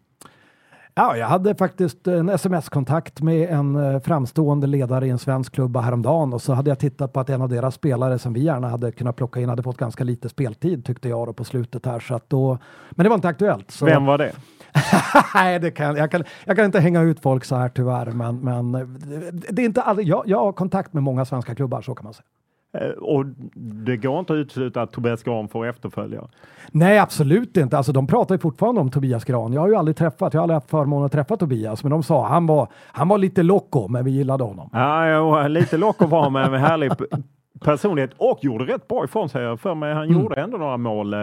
[0.97, 5.77] Ja, jag hade faktiskt en sms-kontakt med en eh, framstående ledare i en svensk klubb
[5.77, 8.69] häromdagen och så hade jag tittat på att en av deras spelare som vi gärna
[8.69, 12.01] hade kunnat plocka in hade fått ganska lite speltid tyckte jag då på slutet här
[12.01, 12.59] så att då,
[12.91, 13.71] men det var inte aktuellt.
[13.71, 14.33] Så, Vem var det?
[15.35, 18.37] Nej, det kan, jag, kan, jag kan inte hänga ut folk så här tyvärr, men,
[18.37, 18.73] men
[19.51, 22.15] det, är inte aldrig, jag, jag har kontakt med många svenska klubbar, så kan man
[22.15, 22.25] säga.
[22.75, 23.27] Eh, Och
[23.85, 26.29] det går inte att utesluta att Tobias Grahn får efterföljare.
[26.71, 27.77] Nej, absolut inte.
[27.77, 29.53] Alltså, de pratar ju fortfarande om Tobias Gran.
[29.53, 32.03] Jag har ju aldrig träffat, jag har aldrig haft förmånen att träffa Tobias, men de
[32.03, 34.71] sa han var, han var lite loco, men vi gillade honom.
[34.73, 35.09] Ja,
[35.43, 36.93] jo, lite lock att vara med en härlig
[37.61, 39.57] personlighet och gjorde rätt bra ifrån sig.
[39.57, 40.21] För mig han Mm.
[40.23, 41.21] gjorde ändå några mål eh,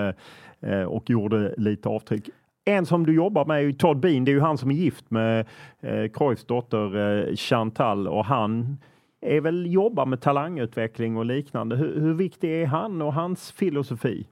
[0.65, 2.29] eh, och gjorde lite avtryck.
[2.65, 4.25] En som du jobbar med är Todd Bean.
[4.25, 5.39] Det är ju han som är gift med
[5.81, 6.97] eh, Cruyffs dotter
[7.29, 8.77] eh, Chantal och han
[9.21, 11.75] är väl jobbar med talangutveckling och liknande.
[11.75, 14.27] Hur, hur viktig är han och hans filosofi?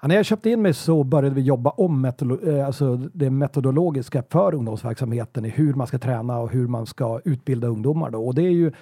[0.00, 3.30] Ja, när jag köpte in mig så började vi jobba om metodolo- eh, alltså det
[3.30, 8.10] metodologiska för ungdomsverksamheten i hur man ska träna och hur man ska utbilda ungdomar.
[8.10, 8.26] Då.
[8.26, 8.72] Och det är ju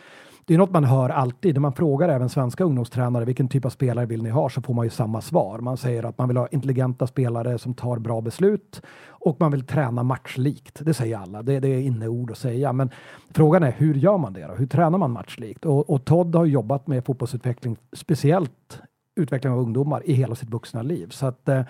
[0.44, 1.54] det är något man hör alltid.
[1.54, 4.74] När man frågar även svenska ungdomstränare vilken typ av spelare vill ni ha så får
[4.74, 5.58] man ju samma svar.
[5.58, 9.66] Man säger att man vill ha intelligenta spelare som tar bra beslut och man vill
[9.66, 10.84] träna matchlikt.
[10.84, 11.42] Det säger alla.
[11.42, 12.72] Det, det är inneord att säga.
[12.72, 12.90] Men
[13.30, 14.54] frågan är hur gör man det då?
[14.54, 15.64] Hur tränar man matchlikt?
[15.64, 18.80] Och, och Todd har jobbat med fotbollsutveckling, speciellt
[19.16, 21.08] utveckling av ungdomar i hela sitt vuxna liv.
[21.10, 21.62] Så att, eh,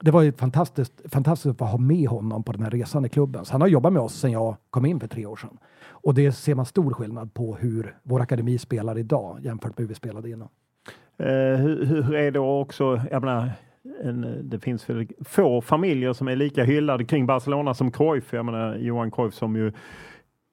[0.00, 3.08] det var ju fantastiskt, fantastiskt att få ha med honom på den här resan i
[3.08, 3.44] klubben.
[3.44, 5.58] Så han har jobbat med oss sedan jag kom in för tre år sedan.
[6.02, 9.88] Och det ser man stor skillnad på hur vår akademi spelar idag jämfört med hur
[9.88, 10.48] vi spelade innan.
[11.18, 13.50] Eh, hur, hur, är det också, jag menar,
[14.02, 18.32] en, det finns väl få familjer som är lika hyllade kring Barcelona som Cruyff.
[18.32, 19.72] Jag menar Johan Cruyff som ju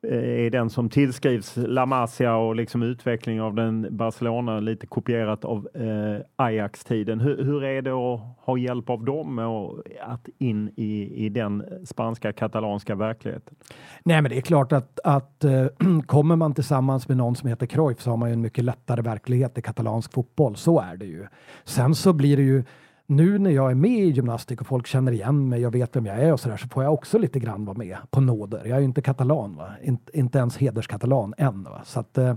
[0.03, 5.45] Eh, är den som tillskrivs La Masia och liksom utveckling av den Barcelona lite kopierat
[5.45, 7.19] av eh, Ajax-tiden.
[7.19, 11.63] Hur, hur, är det att ha hjälp av dem och att in i, i den
[11.85, 13.55] spanska katalanska verkligheten?
[14.03, 15.67] Nej, men det är klart att, att äh,
[16.05, 19.01] kommer man tillsammans med någon som heter Cruyff så har man ju en mycket lättare
[19.01, 20.55] verklighet i katalansk fotboll.
[20.55, 21.27] Så är det ju.
[21.63, 22.63] Sen så blir det ju
[23.07, 26.05] nu när jag är med i gymnastik och folk känner igen mig, jag vet vem
[26.05, 28.65] jag är och sådär, så får jag också lite grann vara med på nåder.
[28.65, 29.69] Jag är ju inte katalan, va?
[29.83, 31.63] Inte, inte ens hederskatalan än.
[31.63, 31.81] Va?
[31.85, 32.35] Så att, eh,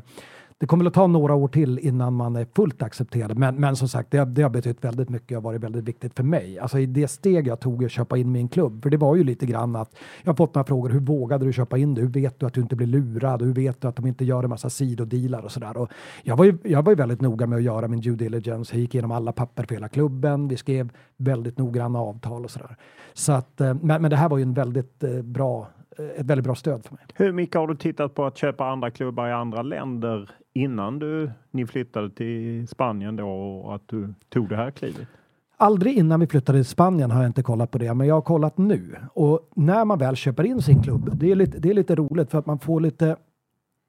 [0.61, 3.39] det kommer att ta några år till innan man är fullt accepterad.
[3.39, 6.23] Men, men som sagt, det, det har betytt väldigt mycket och varit väldigt viktigt för
[6.23, 6.59] mig.
[6.59, 9.25] Alltså i det steg jag tog att köpa in min klubb, för det var ju
[9.25, 10.91] lite grann att jag har fått några frågor.
[10.91, 12.01] Hur vågade du köpa in det?
[12.01, 13.43] Hur vet du att du inte blir lurad?
[13.43, 15.89] Hur vet du att de inte gör en massa sidodealar och sådär?
[16.23, 18.75] Jag var, ju, jag var ju väldigt noga med att göra min due diligence.
[18.75, 20.49] Jag gick igenom alla papper för hela klubben.
[20.49, 22.77] Vi skrev väldigt noggranna avtal och sådär.
[23.13, 25.69] Så att, eh, men, men det här var ju en väldigt eh, bra
[26.17, 27.05] ett väldigt bra stöd för mig.
[27.15, 31.31] Hur mycket har du tittat på att köpa andra klubbar i andra länder innan du,
[31.51, 35.09] ni flyttade till Spanien då och att du tog det här klivet?
[35.57, 38.23] Aldrig innan vi flyttade till Spanien har jag inte kollat på det, men jag har
[38.23, 38.97] kollat nu.
[39.13, 42.31] Och när man väl köper in sin klubb, det är lite, det är lite roligt
[42.31, 43.17] för att man får lite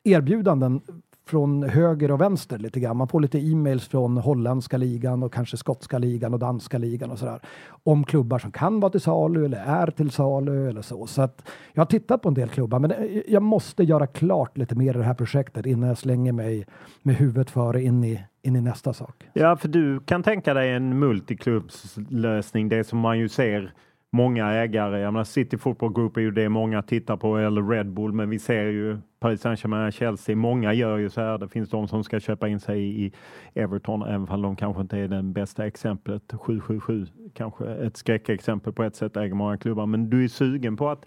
[0.04, 0.82] erbjudanden
[1.26, 2.98] från höger och vänster lite grann.
[2.98, 7.20] Man får lite e-mails från holländska ligan och kanske skotska ligan och danska ligan och
[7.20, 7.40] sådär.
[7.84, 11.08] Om klubbar som kan vara till salu eller är till salu eller så.
[11.08, 14.58] Så att jag har tittat på en del klubbar, men eh, jag måste göra klart
[14.58, 16.66] lite mer i det här projektet innan jag slänger mig
[17.02, 19.24] med huvudet före in i in i nästa sak.
[19.34, 23.74] Ja, för du kan tänka dig en multiklubbslösning, det som man ju ser
[24.12, 25.00] många ägare.
[25.00, 28.30] Jag menar City Football Group är ju det många tittar på, eller Red Bull, men
[28.30, 30.36] vi ser ju Paris Saint-Germain, Chelsea.
[30.36, 31.38] Många gör ju så här.
[31.38, 33.14] Det finns de som ska köpa in sig i
[33.54, 36.34] Everton, även om de kanske inte är det bästa exemplet.
[36.34, 39.86] 777 kanske ett skräckexempel på ett sätt, äger många klubbar.
[39.86, 41.06] Men du är sugen på att,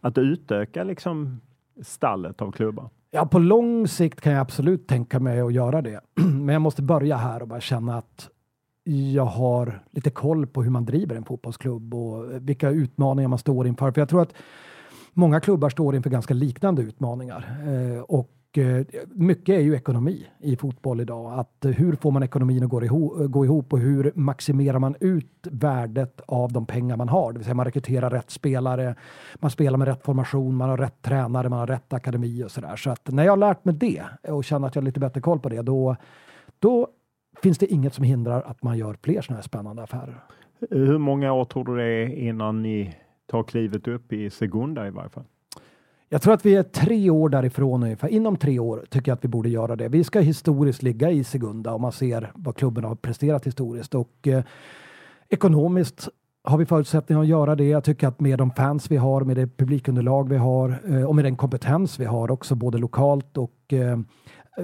[0.00, 1.40] att utöka liksom
[1.82, 2.90] stallet av klubbar?
[3.10, 6.00] Ja, på lång sikt kan jag absolut tänka mig att göra det.
[6.14, 8.30] Men jag måste börja här och bara känna att
[8.86, 13.66] jag har lite koll på hur man driver en fotbollsklubb och vilka utmaningar man står
[13.66, 13.92] inför.
[13.92, 14.34] För jag tror att
[15.12, 17.58] många klubbar står inför ganska liknande utmaningar.
[17.66, 21.38] Eh, och eh, mycket är ju ekonomi i fotboll idag.
[21.38, 25.46] Att hur får man ekonomin att gå ihop, gå ihop och hur maximerar man ut
[25.50, 27.32] värdet av de pengar man har?
[27.32, 28.94] Det vill säga man rekryterar rätt spelare,
[29.34, 32.76] man spelar med rätt formation, man har rätt tränare, man har rätt akademi och sådär.
[32.76, 35.20] Så att när jag har lärt mig det och känner att jag har lite bättre
[35.20, 35.96] koll på det, då,
[36.58, 36.88] då
[37.42, 40.24] finns det inget som hindrar att man gör fler sådana här spännande affärer.
[40.70, 42.96] Hur många år tror du det är innan ni
[43.26, 45.24] tar klivet upp i Segunda i varje fall?
[46.08, 48.08] Jag tror att vi är tre år därifrån ungefär.
[48.08, 49.88] Inom tre år tycker jag att vi borde göra det.
[49.88, 54.28] Vi ska historiskt ligga i Segunda om man ser vad klubben har presterat historiskt och
[54.28, 54.44] eh,
[55.28, 56.08] ekonomiskt
[56.46, 57.64] har vi förutsättningar att göra det.
[57.64, 61.14] Jag tycker att med de fans vi har, med det publikunderlag vi har eh, och
[61.14, 63.98] med den kompetens vi har också både lokalt och eh,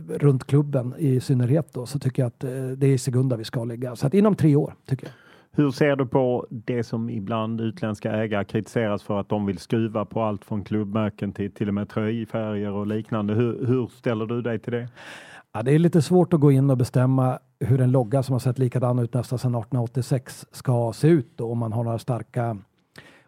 [0.08, 3.44] runt klubben i synnerhet då, så tycker jag att eh, det är i Segunda vi
[3.44, 3.96] ska ligga.
[3.96, 5.12] Så att inom tre år tycker jag.
[5.54, 10.04] Hur ser du på det som ibland utländska ägare kritiseras för att de vill skruva
[10.04, 13.34] på allt från klubbmärken till till och med tröjfärger och liknande.
[13.34, 14.88] Hur, hur ställer du dig till det?
[15.52, 18.40] Ja, det är lite svårt att gå in och bestämma hur en logga som har
[18.40, 22.56] sett likadan ut nästan sedan 1886 ska se ut då, om man har några starka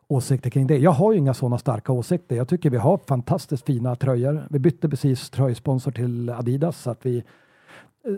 [0.09, 0.79] åsikter kring det.
[0.79, 2.37] Jag har ju inga sådana starka åsikter.
[2.37, 4.43] Jag tycker vi har fantastiskt fina tröjor.
[4.51, 8.13] Vi bytte precis tröjsponsor till Adidas så att vi eh,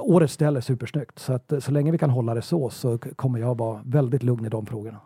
[0.00, 1.18] årets ställ är supersnyggt.
[1.18, 4.46] Så att så länge vi kan hålla det så så kommer jag vara väldigt lugn
[4.46, 5.00] i de frågorna.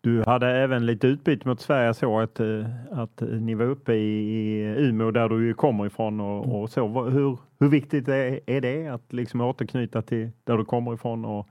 [0.00, 1.86] Du hade även lite utbyte mot Sverige.
[1.86, 6.62] Jag såg att, eh, att ni var uppe i Umeå där du kommer ifrån och,
[6.62, 7.02] och så.
[7.04, 11.48] Hur, hur viktigt är, är det att liksom återknyta till där du kommer ifrån och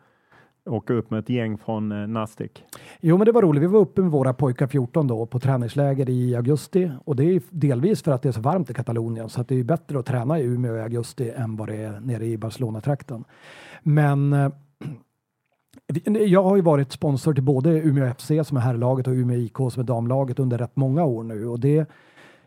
[0.66, 2.52] åka upp med ett gäng från eh, Nastic?
[3.02, 3.64] Jo, men det var roligt.
[3.64, 7.42] Vi var uppe med våra pojkar 14 då på träningsläger i augusti och det är
[7.50, 10.06] delvis för att det är så varmt i Katalonien så att det är bättre att
[10.06, 13.24] träna i Umeå i augusti än vad det är nere i Barcelona-trakten.
[13.84, 14.50] Men eh,
[16.24, 19.58] jag har ju varit sponsor till både Umeå FC som är herrlaget och Umeå IK
[19.58, 21.90] som är damlaget under rätt många år nu och det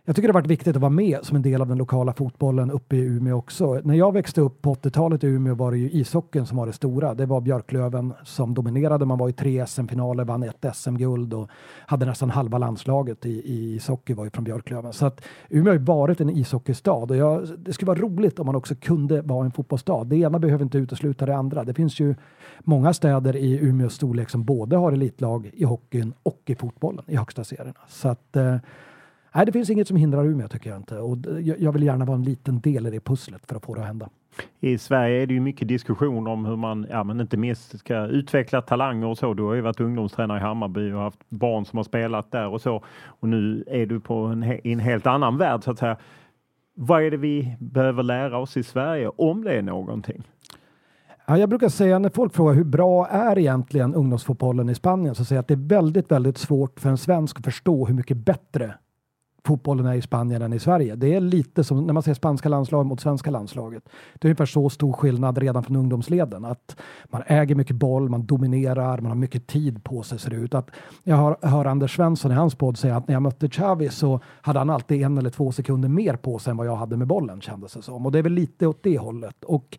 [0.08, 2.12] jag tycker det har varit viktigt att vara med som en del av den lokala
[2.12, 3.80] fotbollen uppe i Umeå också.
[3.84, 6.72] När jag växte upp på 80-talet i Umeå var det ju ishockeyn som var det
[6.72, 7.14] stora.
[7.14, 9.04] Det var Björklöven som dominerade.
[9.04, 11.48] Man var i tre SM-finaler, vann ett SM-guld och
[11.86, 14.92] hade nästan halva landslaget i, i ishockey var ju från Björklöven.
[14.92, 18.46] Så att Umeå har ju varit en ishockeystad och jag, det skulle vara roligt om
[18.46, 20.04] man också kunde vara en fotbollsstad.
[20.04, 21.64] Det ena behöver inte utesluta det andra.
[21.64, 22.14] Det finns ju
[22.60, 27.16] många städer i Umeås storlek som både har elitlag i hockeyn och i fotbollen i
[27.16, 27.80] högsta serierna.
[27.88, 28.56] Så att eh,
[29.36, 30.98] Nej, det finns inget som hindrar Umeå tycker jag inte.
[30.98, 31.16] Och
[31.58, 33.86] jag vill gärna vara en liten del i det pusslet för att få det att
[33.86, 34.08] hända.
[34.60, 38.06] I Sverige är det ju mycket diskussion om hur man, ja men inte minst ska
[38.06, 39.34] utveckla talanger och så.
[39.34, 42.60] Du har ju varit ungdomstränare i Hammarby och haft barn som har spelat där och
[42.60, 42.84] så.
[43.04, 45.96] Och nu är du på en, i en helt annan värld så att säga.
[46.74, 50.22] Vad är det vi behöver lära oss i Sverige om det är någonting?
[51.26, 55.24] Ja, jag brukar säga när folk frågar hur bra är egentligen ungdomsfotbollen i Spanien så
[55.24, 58.16] säger jag att det är väldigt, väldigt svårt för en svensk att förstå hur mycket
[58.16, 58.74] bättre
[59.46, 60.96] fotbollen är i Spanien än i Sverige.
[60.96, 63.84] Det är lite som när man ser spanska landslaget mot svenska landslaget.
[64.14, 66.44] Det är ungefär så stor skillnad redan från ungdomsleden.
[66.44, 70.36] Att man äger mycket boll, man dominerar, man har mycket tid på sig ser det
[70.36, 70.54] ut.
[70.54, 70.70] Att
[71.02, 74.20] jag hör, hör Anders Svensson i hans podd säga att när jag mötte Xavi så
[74.24, 77.06] hade han alltid en eller två sekunder mer på sig än vad jag hade med
[77.06, 78.06] bollen kändes det som.
[78.06, 79.44] Och det är väl lite åt det hållet.
[79.44, 79.78] Och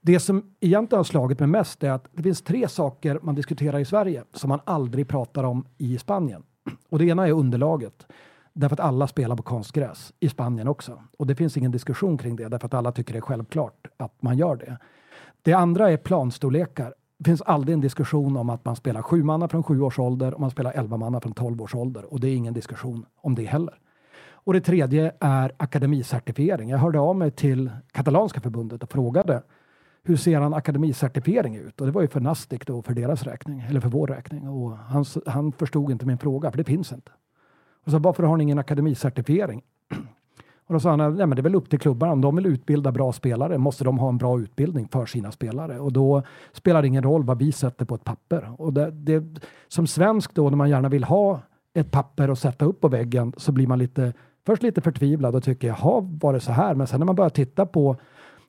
[0.00, 3.78] det som egentligen har slagit mig mest är att det finns tre saker man diskuterar
[3.78, 6.42] i Sverige som man aldrig pratar om i Spanien.
[6.88, 8.06] Och det ena är underlaget.
[8.52, 11.02] Därför att alla spelar på konstgräs i Spanien också.
[11.18, 14.22] Och det finns ingen diskussion kring det därför att alla tycker det är självklart att
[14.22, 14.78] man gör det.
[15.42, 16.94] Det andra är planstorlekar.
[17.18, 20.34] Det finns aldrig en diskussion om att man spelar sju manna från sju års ålder
[20.34, 22.12] och man spelar elva manna från tolv års ålder.
[22.12, 23.78] Och det är ingen diskussion om det heller.
[24.44, 26.68] Och det tredje är akademicertifiering.
[26.68, 29.42] Jag hörde av mig till katalanska förbundet och frågade
[30.04, 31.80] hur ser en akademicertifiering ut?
[31.80, 34.48] Och det var ju för Nastic då för deras räkning, eller för vår räkning.
[34.48, 37.12] Och han, han förstod inte min fråga, för det finns inte.
[37.84, 39.62] Och så varför har ni ingen akademicertifiering?
[40.66, 42.12] Och då sa han, nej men det är väl upp till klubbarna.
[42.12, 45.78] Om de vill utbilda bra spelare måste de ha en bra utbildning för sina spelare.
[45.78, 48.50] Och då spelar det ingen roll vad vi sätter på ett papper.
[48.58, 51.40] Och det, det, som svensk då, när man gärna vill ha
[51.74, 54.12] ett papper att sätta upp på väggen, så blir man lite,
[54.46, 56.74] först lite förtvivlad och tycker, jaha, var det så här?
[56.74, 57.96] Men sen när man börjar titta på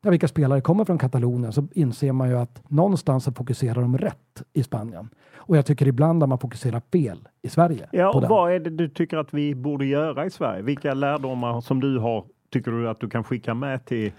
[0.04, 3.98] ja, vilka spelare kommer från Katalonien så inser man ju att någonstans så fokuserar de
[3.98, 5.10] rätt i Spanien.
[5.36, 7.90] Och jag tycker ibland har man fokuserat fel i Sverige.
[7.92, 10.62] Ja, och vad är det du tycker att vi borde göra i Sverige?
[10.62, 14.12] Vilka lärdomar som du har tycker du att du kan skicka med till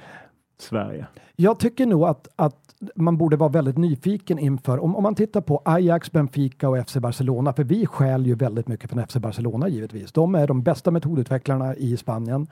[0.59, 1.07] Sverige?
[1.37, 5.41] Jag tycker nog att, att man borde vara väldigt nyfiken inför, om, om man tittar
[5.41, 9.69] på Ajax, Benfica och FC Barcelona, för vi skäl ju väldigt mycket från FC Barcelona
[9.69, 10.13] givetvis.
[10.13, 12.47] De är de bästa metodutvecklarna i Spanien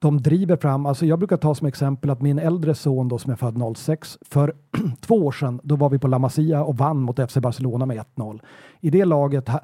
[0.00, 3.32] de driver fram, alltså jag brukar ta som exempel att min äldre son då som
[3.32, 4.54] är född 06, för
[5.00, 8.04] två år sedan, då var vi på La Masia och vann mot FC Barcelona med
[8.16, 8.40] 1-0.
[8.80, 9.54] I det laget äh,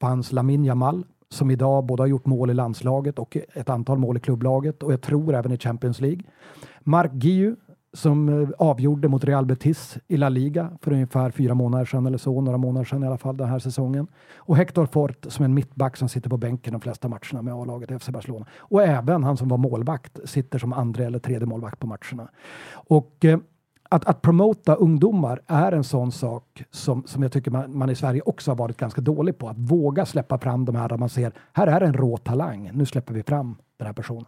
[0.00, 4.16] fanns Lamin Jamal som idag både har gjort mål i landslaget och ett antal mål
[4.16, 6.22] i klubblaget och jag tror även i Champions League.
[6.80, 7.56] Mark Giu
[7.94, 12.18] som eh, avgjorde mot Real Betis i La Liga för ungefär fyra månader sedan eller
[12.18, 14.06] så, några månader sedan i alla fall den här säsongen.
[14.36, 17.54] Och Hector Fort som är en mittback som sitter på bänken de flesta matcherna med
[17.54, 18.46] A-laget FC Barcelona.
[18.58, 22.28] Och även han som var målvakt sitter som andra eller tredje målvakt på matcherna.
[22.72, 23.38] Och eh,
[23.88, 27.94] att, att promota ungdomar är en sån sak som, som jag tycker man, man, i
[27.94, 29.48] Sverige också har varit ganska dålig på.
[29.48, 32.86] Att våga släppa fram de här där man ser, här är en rå talang, nu
[32.86, 34.24] släpper vi fram den här personen.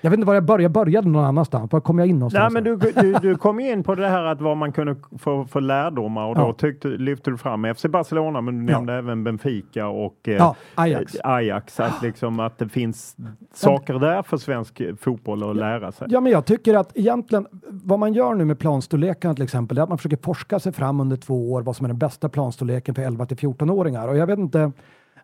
[0.00, 0.62] Jag vet inte var jag började.
[0.62, 1.72] Jag började någon annanstans.
[1.72, 2.54] Var kom jag in någonstans?
[2.54, 5.44] Nej, men du, du, du kom in på det här att vad man kunde få
[5.44, 6.52] för lärdomar och då ja.
[6.52, 8.98] tyckte, lyfte du fram FC Barcelona men du nämnde ja.
[8.98, 11.16] även Benfica och eh, ja, Ajax.
[11.24, 11.80] Ajax.
[11.80, 13.16] Att, liksom, att det finns
[13.54, 16.06] saker där för svensk fotboll att lära sig.
[16.10, 19.82] Ja, men jag tycker att egentligen vad man gör nu med planstorleken till exempel är
[19.82, 22.94] att man försöker forska sig fram under två år vad som är den bästa planstorleken
[22.94, 24.08] för 11 till 14-åringar.
[24.08, 24.72] Och jag vet inte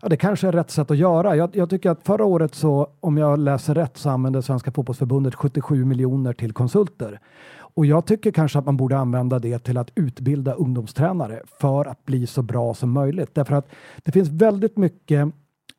[0.03, 1.37] Ja, det kanske är rätt sätt att göra.
[1.37, 5.35] Jag, jag, tycker att förra året så, om jag läser rätt, så använde Svenska fotbollsförbundet
[5.35, 7.21] 77 miljoner till konsulter.
[7.59, 12.05] Och jag tycker kanske att man borde använda det till att utbilda ungdomstränare för att
[12.05, 13.35] bli så bra som möjligt.
[13.35, 13.69] Därför att
[14.05, 15.29] det finns väldigt mycket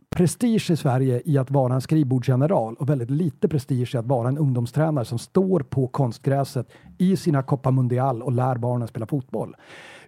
[0.09, 4.27] prestige i Sverige i att vara en skrivbordsgeneral och väldigt lite prestige i att vara
[4.27, 9.55] en ungdomstränare som står på konstgräset i sina Copa Mundial och lär barnen spela fotboll.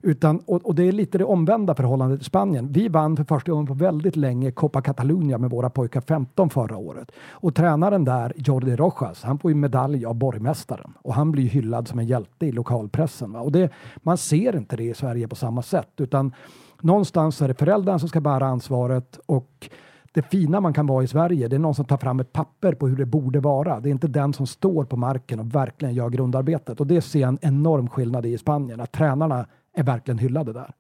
[0.02, 2.72] Utan, och, och, det är lite det omvända förhållandet i Spanien.
[2.72, 6.78] Vi vann för första gången på väldigt länge Copa Catalunya med våra pojkar 15 förra
[6.78, 7.12] året.
[7.32, 11.88] Och tränaren där, Jordi Rojas, han får ju medalj av borgmästaren och han blir hyllad
[11.88, 13.32] som en hjälte i lokalpressen.
[13.32, 13.40] Va?
[13.40, 16.34] Och det, man ser inte det i Sverige på samma sätt utan
[16.82, 19.70] någonstans är det föräldrarna som ska bära ansvaret och
[20.12, 22.74] det fina man kan vara i Sverige, det är någon som tar fram ett papper
[22.74, 23.80] på hur det borde vara.
[23.80, 26.80] Det är inte den som står på marken och verkligen gör grundarbetet.
[26.80, 30.74] Och det ser jag en enorm skillnad i Spanien, att tränarna är verkligen hyllade där.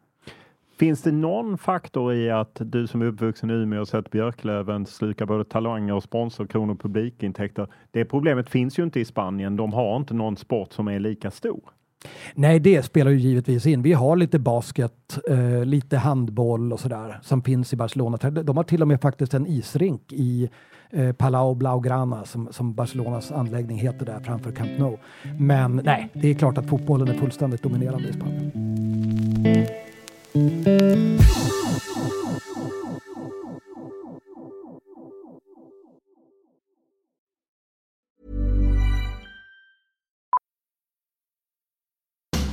[0.79, 4.85] Finns det någon faktor i att du som är uppvuxen i Umeå och sett Björklöven
[4.85, 7.67] sluka både talanger och sponsorkronor och publikintäkter?
[7.91, 9.55] Det problemet finns ju inte i Spanien.
[9.55, 11.61] De har inte någon sport som är lika stor.
[12.33, 13.81] Nej, det spelar ju givetvis in.
[13.81, 18.17] Vi har lite basket, eh, lite handboll och sådär som finns i Barcelona.
[18.17, 20.49] De har till och med faktiskt en isrink i
[20.93, 24.97] eh, Palau Blaugrana som, som Barcelonas anläggning heter där framför Camp Nou.
[25.39, 28.51] Men nej, det är klart att fotbollen är fullständigt dominerande i Spanien.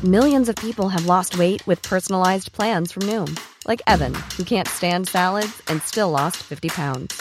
[0.05, 4.69] Millions of people have lost weight with personalized plans from Noom, like Evan, who can't
[4.69, 7.21] stand salads and still lost 50 pounds.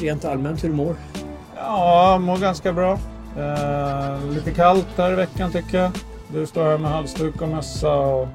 [0.00, 0.96] Rent allmänt, hur du mår?
[1.56, 2.98] Ja, jag mår ganska bra.
[3.38, 5.90] Eh, lite kallt här i veckan tycker jag.
[6.32, 8.28] Du står här med halsduk och mössa och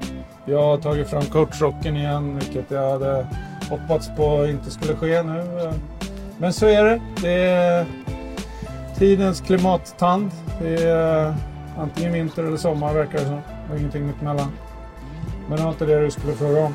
[0.44, 3.26] jag har tagit fram coachrocken igen, vilket jag hade
[3.70, 5.38] hoppats på inte skulle ske nu.
[5.38, 5.72] Eh,
[6.38, 7.00] men så är det.
[7.22, 7.86] Det är
[8.98, 10.30] tidens klimattand.
[10.60, 11.34] Det är eh,
[11.78, 13.40] antingen vinter eller sommar verkar det som.
[13.70, 14.52] Och ingenting mittemellan.
[15.48, 16.74] Men det var inte det du skulle fråga om.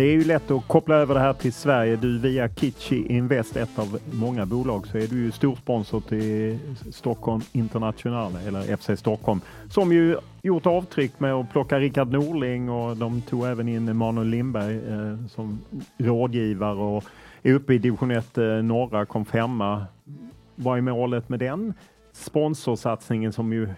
[0.00, 1.96] Det är ju lätt att koppla över det här till Sverige.
[1.96, 6.58] Du via Kitchi Invest, ett av många bolag, så är du ju storsponsor till
[6.92, 9.40] Stockholm International eller FC Stockholm
[9.70, 14.28] som ju gjort avtryck med att plocka Rickard Norling och de tog även in Emanuel
[14.28, 15.60] Lindberg eh, som
[15.98, 17.04] rådgivare och
[17.42, 19.86] är uppe i division 1 eh, norra, kom femma.
[20.54, 21.74] Vad är målet med den
[22.12, 23.68] sponsorsatsningen som ju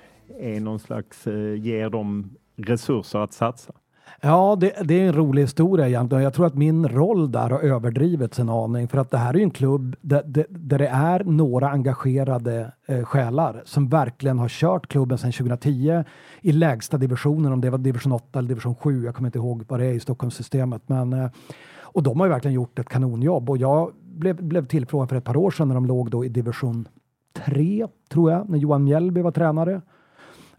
[0.40, 3.72] är någon slags, eh, ger dem resurser att satsa?
[4.20, 6.24] Ja, det, det, är en rolig historia egentligen.
[6.24, 9.40] Jag tror att min roll där har överdrivits en aning för att det här är
[9.40, 14.86] en klubb där, där, där det är några engagerade eh, själar som verkligen har kört
[14.86, 16.04] klubben sedan 2010
[16.40, 19.04] i lägsta divisionen, om det var division 8 eller division 7.
[19.04, 21.30] Jag kommer inte ihåg vad det är i Stockholmssystemet, men eh,
[21.92, 25.24] och de har ju verkligen gjort ett kanonjobb och jag blev, blev tillfrågad för ett
[25.24, 26.88] par år sedan när de låg då i division
[27.32, 29.80] 3 tror jag, när Johan Mjällby var tränare.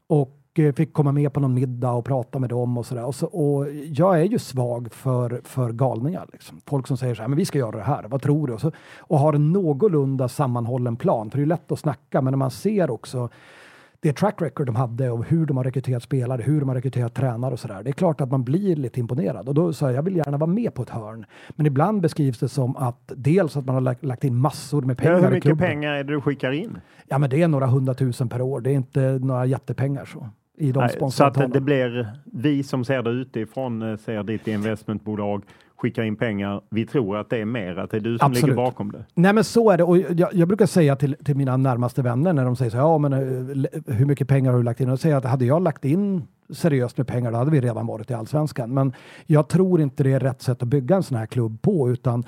[0.07, 0.42] Och
[0.75, 3.05] fick komma med på någon middag och prata med dem och sådär.
[3.05, 6.27] Och, så, och jag är ju svag för, för galningar.
[6.31, 6.61] Liksom.
[6.65, 8.53] Folk som säger så här, men vi ska göra det här, vad tror du?
[8.53, 12.31] Och, så, och har en någorlunda sammanhållen plan, för det är lätt att snacka, men
[12.31, 13.29] när man ser också
[14.03, 17.13] det track record de hade och hur de har rekryterat spelare, hur de har rekryterat
[17.13, 17.83] tränare och sådär.
[17.83, 20.37] Det är klart att man blir lite imponerad och då sa jag, jag vill gärna
[20.37, 21.25] vara med på ett hörn.
[21.49, 24.97] Men ibland beskrivs det som att dels att man har lagt, lagt in massor med
[24.97, 25.21] pengar.
[25.21, 26.77] Hur mycket pengar är det du skickar in?
[27.07, 28.61] Ja, men det är några hundratusen per år.
[28.61, 32.85] Det är inte några jättepengar så i de Nej, Så att det blir vi som
[32.85, 35.43] ser det utifrån, eh, ser ditt investmentbolag,
[35.75, 36.61] skickar in pengar.
[36.69, 38.43] Vi tror att det är mer, att det är du som Absolut.
[38.43, 39.05] ligger bakom det.
[39.13, 39.83] Nej, men så är det.
[39.83, 42.97] Och jag, jag brukar säga till, till mina närmaste vänner när de säger så ja,
[42.97, 44.89] men eh, hur mycket pengar har du lagt in?
[44.89, 48.11] Och säger att hade jag lagt in seriöst med pengar, då hade vi redan varit
[48.11, 48.73] i allsvenskan.
[48.73, 48.93] Men
[49.25, 52.23] jag tror inte det är rätt sätt att bygga en sån här klubb på, utan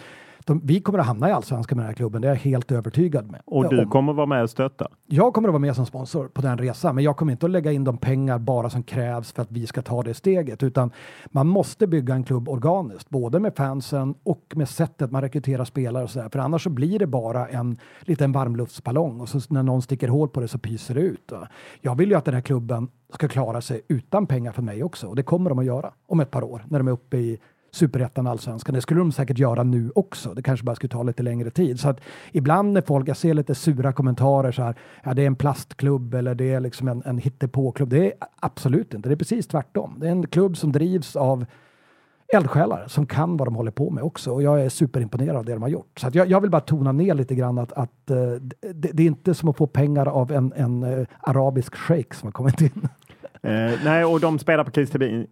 [0.48, 2.72] De, vi kommer att hamna i allsvenskan med den här klubben, det är jag helt
[2.72, 3.41] övertygad med.
[3.46, 4.88] Och du Om- kommer vara med och stötta?
[5.08, 7.52] jag kommer att vara med som sponsor på den resan, men jag kommer inte att
[7.52, 10.91] lägga in de pengar bara som krävs för att vi ska ta det steget, utan
[11.26, 16.04] man måste bygga en klubb organiskt, både med fansen och med sättet man rekryterar spelare
[16.04, 19.82] och sådär, för annars så blir det bara en liten varmluftsballong och så när någon
[19.82, 21.32] sticker hål på det så pyser det ut.
[21.32, 21.48] va.
[21.82, 25.08] Jag vill ju att den här klubben ska klara sig utan pengar för mig också
[25.08, 27.39] och det kommer de att göra om ett par år när de är uppe i
[27.76, 28.76] superettan, allsvenskan.
[28.76, 30.34] Det skulle de säkert göra nu också.
[30.34, 31.80] Det kanske bara skulle ta lite längre tid.
[31.80, 32.01] Så att
[32.32, 36.13] ibland när folk, jag ser lite sura kommentarer så här, ja det är en plastklubb
[36.13, 37.89] eller det är liksom en, en hittepåklubb.
[37.89, 39.95] Det är absolut inte, det är precis tvärtom.
[39.99, 41.45] Det är en klubb som drivs av
[42.34, 45.53] eldsjälar som kan vad de håller på med också och jag är superimponerad av det
[45.53, 45.99] de har gjort.
[45.99, 48.17] Så att jag, jag vill bara tona ner lite grann att, att eh,
[48.73, 52.28] det, det är inte som att få pengar av en, en eh, arabisk shejk som
[52.28, 52.88] har kommit in.
[53.46, 54.72] Eh, nej, och de spelar på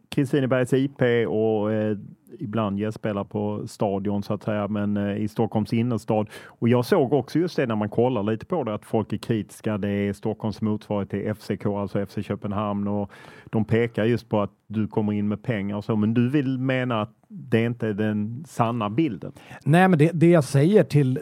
[0.09, 1.97] Kristinebergs IP och eh,
[2.39, 6.27] ibland gästspelar på stadion så att säga, men eh, i Stockholms innerstad.
[6.45, 9.17] Och jag såg också just det när man kollar lite på det att folk är
[9.17, 9.77] kritiska.
[9.77, 13.11] Det är Stockholms motsvarighet till FCK, alltså FC Köpenhamn och
[13.45, 15.95] de pekar just på att du kommer in med pengar och så.
[15.95, 19.31] Men du vill mena att det inte är den sanna bilden?
[19.63, 21.19] Nej, men det, det jag säger till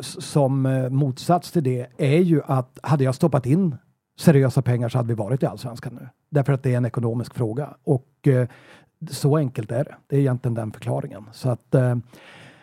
[0.00, 3.76] som eh, motsats till det är ju att hade jag stoppat in
[4.18, 6.08] seriösa pengar så hade vi varit i allsvenskan nu.
[6.30, 8.48] Därför att det är en ekonomisk fråga och eh,
[9.10, 9.94] så enkelt är det.
[10.06, 11.24] Det är egentligen den förklaringen.
[11.32, 11.96] Så att, eh,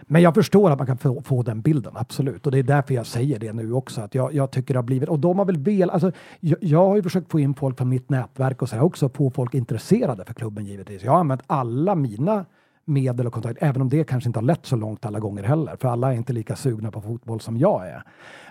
[0.02, 2.46] men jag förstår att man kan få, få den bilden, absolut.
[2.46, 4.02] Och det är därför jag säger det nu också.
[4.02, 6.86] Att jag, jag tycker det har blivit, och de har väl vel, alltså, jag, jag
[6.86, 9.54] har ju försökt få in folk från mitt nätverk och så här också, få folk
[9.54, 11.04] intresserade för klubben givetvis.
[11.04, 12.46] Jag har använt alla mina
[12.86, 15.76] medel och kontakt, även om det kanske inte har lett så långt alla gånger heller,
[15.76, 18.04] för alla är inte lika sugna på fotboll som jag är.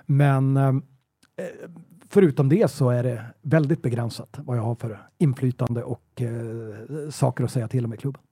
[0.07, 0.73] Men eh,
[2.15, 7.45] förutom det så är det väldigt begränsat vad jag har för inflytande och eh, saker
[7.45, 8.23] att säga till om i klubben.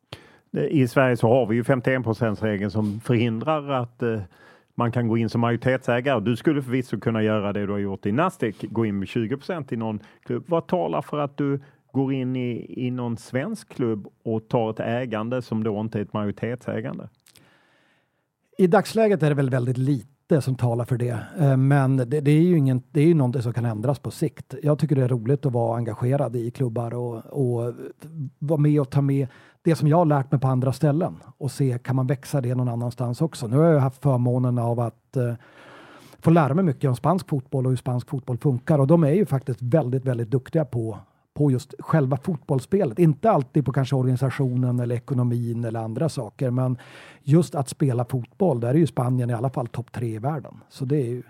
[0.71, 4.21] I Sverige så har vi ju 51 regeln som förhindrar att eh,
[4.75, 6.21] man kan gå in som majoritetsägare.
[6.21, 9.73] Du skulle förvisso kunna göra det du har gjort i Nasdaq, gå in med 20%
[9.73, 10.45] i någon klubb.
[10.47, 11.61] Vad talar för att du
[11.93, 16.03] går in i, i någon svensk klubb och tar ett ägande som då inte är
[16.03, 17.09] ett majoritetsägande?
[18.59, 22.31] I dagsläget är det väl väldigt lite som talar för det, eh, men det, det
[22.31, 24.55] är ju ingen, det är ju någonting som kan ändras på sikt.
[24.63, 27.75] Jag tycker det är roligt att vara engagerad i klubbar och, och
[28.39, 29.29] vara med och ta med
[29.63, 32.55] det som jag har lärt mig på andra ställen och se kan man växa det
[32.55, 33.47] någon annanstans också.
[33.47, 35.35] Nu har jag haft förmånen av att eh,
[36.19, 39.13] få lära mig mycket om spansk fotboll och hur spansk fotboll funkar och de är
[39.13, 40.99] ju faktiskt väldigt, väldigt duktiga på
[41.35, 42.99] på just själva fotbollsspelet.
[42.99, 46.79] Inte alltid på kanske organisationen eller ekonomin eller andra saker, men
[47.23, 50.55] just att spela fotboll, där är ju Spanien i alla fall topp tre i världen.
[50.69, 51.23] Så det är ju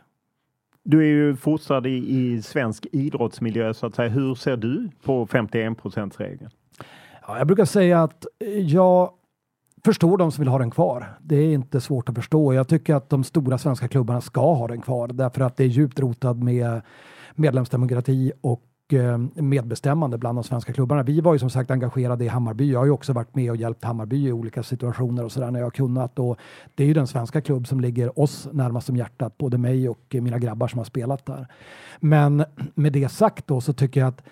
[0.83, 4.09] Du är ju fostrad i, i svensk idrottsmiljö så att säga.
[4.09, 5.79] Hur ser du på 51
[6.17, 6.51] regeln?
[7.27, 8.27] Ja, jag brukar säga att
[8.67, 9.11] jag
[9.85, 11.19] förstår de som vill ha den kvar.
[11.21, 12.55] Det är inte svårt att förstå.
[12.55, 15.69] Jag tycker att de stora svenska klubbarna ska ha den kvar därför att det är
[15.69, 16.81] djupt rotad med
[17.35, 18.63] medlemsdemokrati och
[18.93, 21.03] Eh, medbestämmande bland de svenska klubbarna.
[21.03, 22.73] Vi var ju som sagt engagerade i Hammarby.
[22.73, 25.59] Jag har ju också varit med och hjälpt Hammarby i olika situationer och sådär när
[25.59, 26.19] jag har kunnat.
[26.19, 26.39] Och
[26.75, 30.01] det är ju den svenska klubb som ligger oss närmast om hjärtat, både mig och
[30.11, 31.47] mina grabbar som har spelat där.
[32.01, 34.23] Men med det sagt då så tycker jag att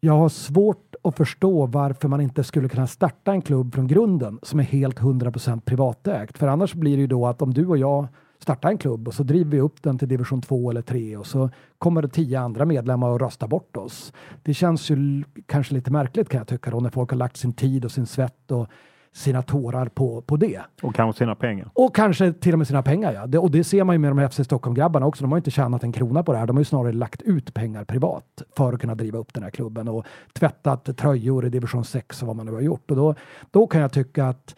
[0.00, 4.38] jag har svårt att förstå varför man inte skulle kunna starta en klubb från grunden
[4.42, 6.38] som är helt 100% privatägt.
[6.38, 8.06] För annars blir det ju då att om du och jag
[8.42, 11.26] startar en klubb och så driver vi upp den till division 2 eller 3 och
[11.26, 14.12] så kommer det tio andra medlemmar och röstar bort oss.
[14.42, 17.52] Det känns ju kanske lite märkligt kan jag tycka då när folk har lagt sin
[17.52, 18.68] tid och sin svett och
[19.14, 20.60] sina tårar på, på det.
[20.82, 21.70] Och kanske sina pengar.
[21.74, 23.12] Och kanske till och med sina pengar.
[23.12, 23.26] Ja.
[23.26, 25.24] Det, och det ser man ju med de här FC Stockholm-grabbarna också.
[25.24, 26.46] De har inte tjänat en krona på det här.
[26.46, 29.50] De har ju snarare lagt ut pengar privat för att kunna driva upp den här
[29.50, 32.90] klubben och tvättat tröjor i division 6 och vad man nu har gjort.
[32.90, 33.14] Och då,
[33.50, 34.56] då kan jag tycka att,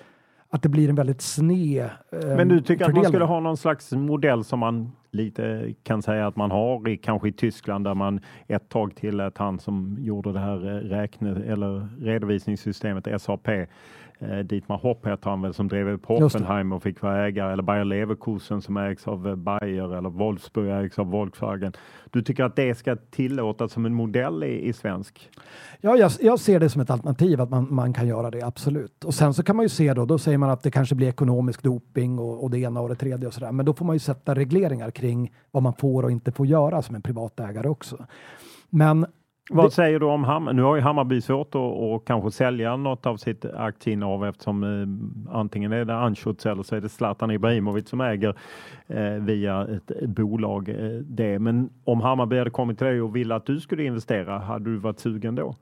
[0.55, 3.57] att det blir en väldigt sned eh, Men du tycker att man skulle ha någon
[3.57, 7.95] slags modell som man lite kan säga att man har i kanske i Tyskland där
[7.95, 13.49] man ett tag tillät han som gjorde det här eh, räkne eller redovisningssystemet SAP
[14.31, 16.07] eh, Dietmar Hopp heter han väl som drev upp.
[16.07, 20.85] Hoffenheim och fick vara ägare eller Bayer Leverkusen som ägs av eh, Bayer eller Wolfsburg
[20.85, 21.73] ägs av Volkswagen.
[22.11, 25.31] Du tycker att det ska tillåtas som en modell i, i svensk?
[25.81, 29.05] Ja, jag, jag ser det som ett alternativ att man, man kan göra det, absolut.
[29.05, 31.09] Och sen så kan man ju se då, då säger man att det kanske blir
[31.09, 33.53] ekonomisk doping och, och det ena och det tredje och sådär.
[33.53, 36.83] Men då får man ju sätta regleringar kring vad man får och inte får göra
[36.83, 38.07] som en privat ägare också.
[38.71, 39.07] Men
[39.51, 40.57] Vad säger du om Hammarby?
[40.57, 45.37] Nu har ju Hammarby svårt att och kanske sälja något av sitt aktieinnehav eftersom eh,
[45.37, 48.39] antingen är det Anschutz eller så är det Zlatan Ibrahimovic som äger
[48.87, 51.39] eh, via ett bolag eh, det.
[51.39, 54.77] Men om Hammarby hade kommit till dig och ville att du skulle investera, hade du
[54.77, 55.55] varit sugen då?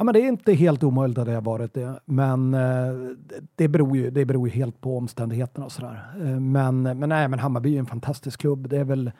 [0.00, 2.60] Ja, men det är inte helt omöjligt att det har varit det, men eh,
[3.54, 6.02] det, beror ju, det beror ju helt på omständigheterna och sådär.
[6.20, 8.68] Eh, men, men, nej, men Hammarby är en fantastisk klubb.
[8.68, 9.10] Det är väl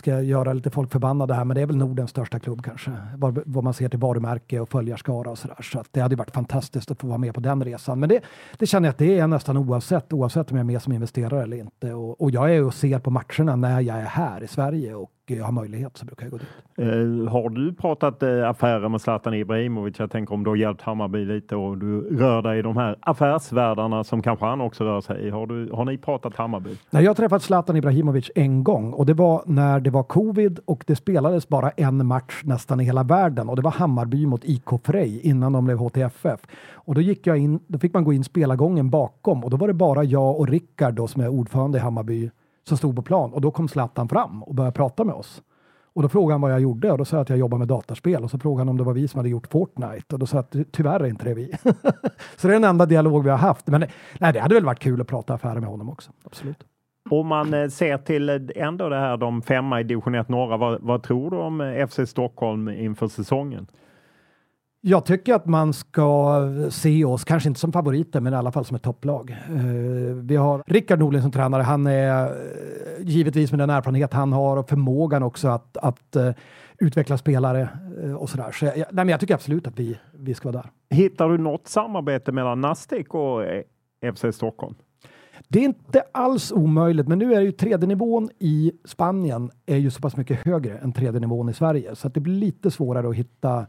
[0.00, 2.92] ska jag göra lite folk förbannade här, men det är väl Nordens största klubb kanske.
[3.16, 5.62] Vad, vad man ser till varumärke och följarskara och sådär.
[5.62, 8.00] Så att det hade varit fantastiskt att få vara med på den resan.
[8.00, 8.20] Men det,
[8.58, 11.42] det känner jag att det är nästan oavsett, oavsett om jag är med som investerare
[11.42, 11.92] eller inte.
[11.92, 15.10] Och, och jag är och ser på matcherna när jag är här i Sverige och
[15.36, 16.48] jag har möjlighet så brukar jag gå dit.
[16.78, 19.98] Uh, har du pratat uh, affärer med Zlatan Ibrahimovic?
[19.98, 22.96] Jag tänker om du har hjälpt Hammarby lite och du rör dig i de här
[23.00, 25.30] affärsvärldarna som kanske han också rör sig i.
[25.30, 26.70] Har, du, har ni pratat Hammarby?
[26.90, 30.60] Nej, jag har träffat Zlatan Ibrahimovic en gång och det var när det var covid
[30.64, 34.44] och det spelades bara en match nästan i hela världen och det var Hammarby mot
[34.44, 36.40] IK Frej innan de blev HTFF.
[36.72, 39.68] Och då gick jag in, då fick man gå in spelargången bakom och då var
[39.68, 42.30] det bara jag och Rickard då som är ordförande i Hammarby
[42.64, 45.42] som stod på plan och då kom Zlatan fram och började prata med oss.
[45.92, 47.68] Och då frågade han vad jag gjorde och då sa jag att jag jobbar med
[47.68, 50.26] dataspel och så frågade han om det var vi som hade gjort Fortnite och då
[50.26, 51.52] sa jag att tyvärr är inte det vi.
[52.36, 53.66] så det är den enda dialog vi har haft.
[53.66, 53.84] Men
[54.18, 56.10] nej, det hade väl varit kul att prata affärer med honom också.
[56.24, 56.64] Absolut.
[57.10, 60.56] Om man eh, ser till eh, ändå det här, de femma i division 1 norra,
[60.56, 63.66] vad, vad tror du om eh, FC Stockholm inför säsongen?
[64.82, 68.64] Jag tycker att man ska se oss, kanske inte som favoriter, men i alla fall
[68.64, 69.36] som ett topplag.
[69.50, 71.62] Uh, vi har Rickard Norling som tränare.
[71.62, 72.36] Han är uh,
[73.00, 76.30] givetvis med den erfarenhet han har och förmågan också att, att uh,
[76.78, 77.68] utveckla spelare
[78.18, 78.52] och sådär.
[78.52, 80.96] Så jag, nej, men jag tycker absolut att vi, vi ska vara där.
[80.96, 83.42] Hittar du något samarbete mellan Nastic och
[84.14, 84.74] FC Stockholm?
[85.48, 89.90] Det är inte alls omöjligt, men nu är ju tredje nivån i Spanien är ju
[89.90, 93.08] så pass mycket högre än tredje nivån i Sverige, så att det blir lite svårare
[93.08, 93.66] att hitta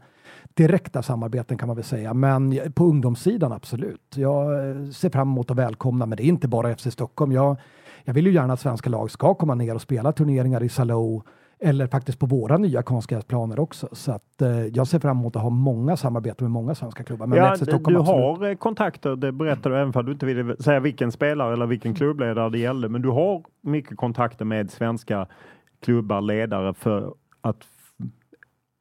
[0.54, 4.14] direkta samarbeten kan man väl säga, men på ungdomssidan absolut.
[4.16, 7.32] Jag eh, ser fram emot att välkomna, men det är inte bara FC Stockholm.
[7.32, 7.56] Jag,
[8.04, 11.22] jag vill ju gärna att svenska lag ska komma ner och spela turneringar i Salou
[11.64, 13.88] eller faktiskt på våra nya konstgräsplaner också.
[13.92, 17.26] Så att, eh, jag ser fram emot att ha många samarbeten med många svenska klubbar.
[17.26, 18.48] Men ja, Stockholm, du absolut.
[18.48, 21.94] har kontakter, det berättar du även för du inte vill säga vilken spelare eller vilken
[21.94, 22.88] klubbledare det gällde.
[22.88, 25.26] Men du har mycket kontakter med svenska
[25.80, 27.64] klubbar, ledare för att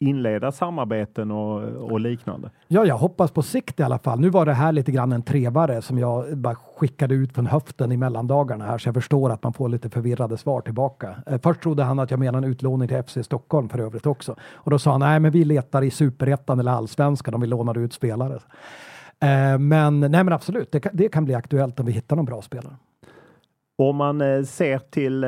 [0.02, 2.50] inleda samarbeten och, och, liknande?
[2.68, 4.20] Ja, jag hoppas på sikt i alla fall.
[4.20, 7.92] Nu var det här lite grann en trevare som jag bara skickade ut från höften
[7.92, 11.16] i mellandagarna här, så jag förstår att man får lite förvirrade svar tillbaka.
[11.28, 14.36] Eh, först trodde han att jag menade en utlåning till FC Stockholm för övrigt också.
[14.54, 17.78] Och då sa han, nej men vi letar i superettan eller allsvenskan om vi lånar
[17.78, 18.36] ut spelare.
[19.20, 22.26] Eh, men, nej, men absolut, det kan, det kan bli aktuellt om vi hittar någon
[22.26, 22.76] bra spelare.
[23.78, 25.22] Om man eh, ser till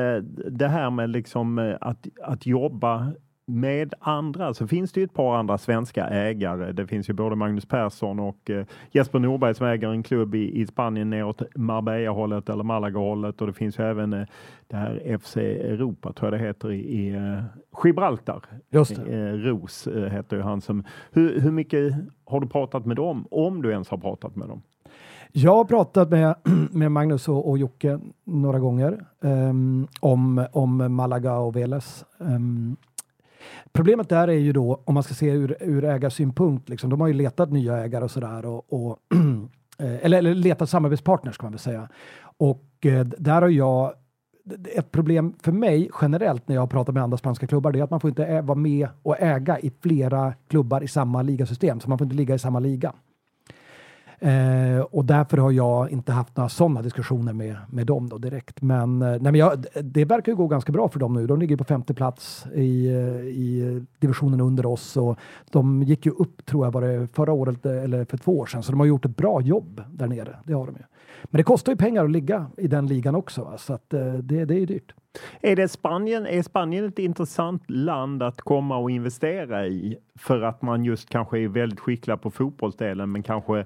[0.50, 3.12] det här med liksom att, att jobba
[3.46, 6.72] med andra så finns det ju ett par andra svenska ägare.
[6.72, 10.60] Det finns ju både Magnus Persson och eh, Jesper Norberg som äger en klubb i,
[10.60, 14.26] i Spanien neråt Marbella-hållet eller Malaga-hållet och det finns ju även eh,
[14.66, 17.42] det här FC Europa tror jag det heter i, i uh,
[17.84, 18.40] Gibraltar.
[18.70, 19.36] Just det.
[19.36, 20.84] Ros heter ju han som.
[21.12, 23.26] Hur, hur mycket har du pratat med dem?
[23.30, 24.62] Om du ens har pratat med dem?
[25.32, 26.34] Jag har pratat med,
[26.70, 32.04] med Magnus och, och Jocke några gånger um, om, om Malaga och Veles.
[32.18, 32.76] Um,
[33.72, 37.08] Problemet där är ju då, om man ska se ur, ur ägarsynpunkt, liksom, de har
[37.08, 38.46] ju letat nya ägare och sådär.
[38.46, 38.98] Och, och
[39.78, 41.88] eh, eller, eller letat samarbetspartners kan man väl säga.
[42.36, 43.94] Och eh, där har jag
[44.76, 47.90] ett problem för mig generellt när jag pratar med andra spanska klubbar, det är att
[47.90, 51.98] man får inte vara med och äga i flera klubbar i samma ligasystem, så man
[51.98, 52.92] får inte ligga i samma liga.
[54.18, 58.62] Eh, och därför har jag inte haft några sådana diskussioner med, med dem då direkt.
[58.62, 61.26] Men, eh, nej, men jag, det verkar ju gå ganska bra för dem nu.
[61.26, 62.94] De ligger på femte plats i, eh,
[63.26, 65.18] i divisionen under oss och
[65.50, 68.46] de gick ju upp, tror jag, var det förra året eh, eller för två år
[68.46, 68.62] sedan.
[68.62, 70.36] Så de har gjort ett bra jobb där nere.
[70.44, 70.82] Det har de ju.
[71.24, 73.58] Men det kostar ju pengar att ligga i den ligan också, va?
[73.58, 74.94] så att, eh, det, det är dyrt.
[75.40, 80.62] Är, det Spanien, är Spanien ett intressant land att komma och investera i för att
[80.62, 83.64] man just kanske är väldigt skicklig på fotbollsdelen men kanske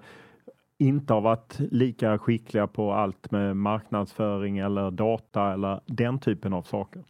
[0.79, 6.62] inte har varit lika skickliga på allt med marknadsföring eller data eller den typen av
[6.62, 7.03] saker.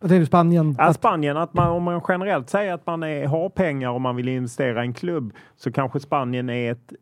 [0.00, 0.76] Vad säger du Spanien?
[0.78, 4.16] Ja, Spanien, att man, om man generellt säger att man är, har pengar och man
[4.16, 6.92] vill investera i en klubb så kanske Spanien är ett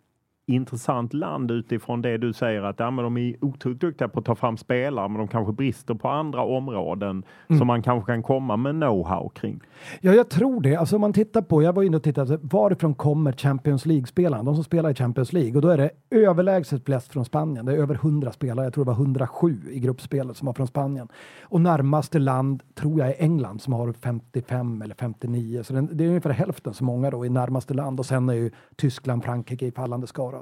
[0.46, 4.24] intressant land utifrån det du säger att ja, men de är otroligt duktiga på att
[4.24, 7.58] ta fram spelare, men de kanske brister på andra områden mm.
[7.58, 9.60] som man kanske kan komma med know-how kring.
[10.00, 10.76] Ja, jag tror det.
[10.76, 14.42] Alltså om man tittar på, jag var inne och tittade, varifrån kommer Champions League-spelarna?
[14.42, 17.66] De som spelar i Champions League och då är det överlägset flest från Spanien.
[17.66, 18.66] Det är över 100 spelare.
[18.66, 21.08] Jag tror det var 107 i gruppspelet som var från Spanien.
[21.42, 26.08] Och närmaste land tror jag är England som har 55 eller 59, så det är
[26.08, 29.72] ungefär hälften så många då i närmaste land och sen är ju Tyskland, Frankrike i
[29.72, 30.33] fallande skara.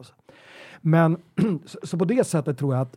[0.80, 1.16] Men
[1.82, 2.97] så på det sättet tror jag att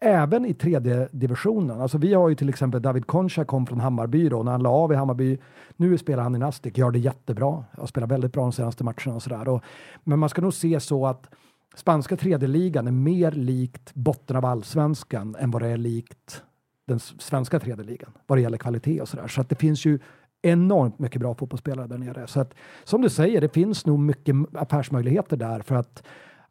[0.00, 1.80] även i tredje divisionen.
[1.80, 4.70] Alltså vi har ju till exempel David Concha kom från Hammarby då, när han la
[4.70, 5.38] av i Hammarby.
[5.76, 7.64] Nu spelar han i Nastic, gör det jättebra.
[7.78, 9.60] Har spelar väldigt bra de senaste matcherna och sådär.
[10.04, 11.30] Men man ska nog se så att
[11.74, 16.42] spanska tredje ligan är mer likt botten av allsvenskan än vad det är likt
[16.86, 19.28] den svenska tredje ligan vad det gäller kvalitet och sådär.
[19.28, 19.98] Så att det finns ju
[20.42, 22.26] enormt mycket bra fotbollsspelare där nere.
[22.26, 26.02] Så att som du säger, det finns nog mycket affärsmöjligheter där för att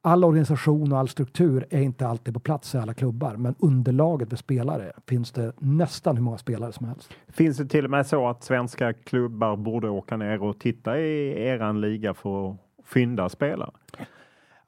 [0.01, 4.29] all organisation och all struktur är inte alltid på plats i alla klubbar, men underlaget
[4.29, 7.13] för spelare finns det nästan hur många spelare som helst.
[7.27, 11.43] Finns det till och med så att svenska klubbar borde åka ner och titta i
[11.47, 13.71] eran liga för att fynda spelare?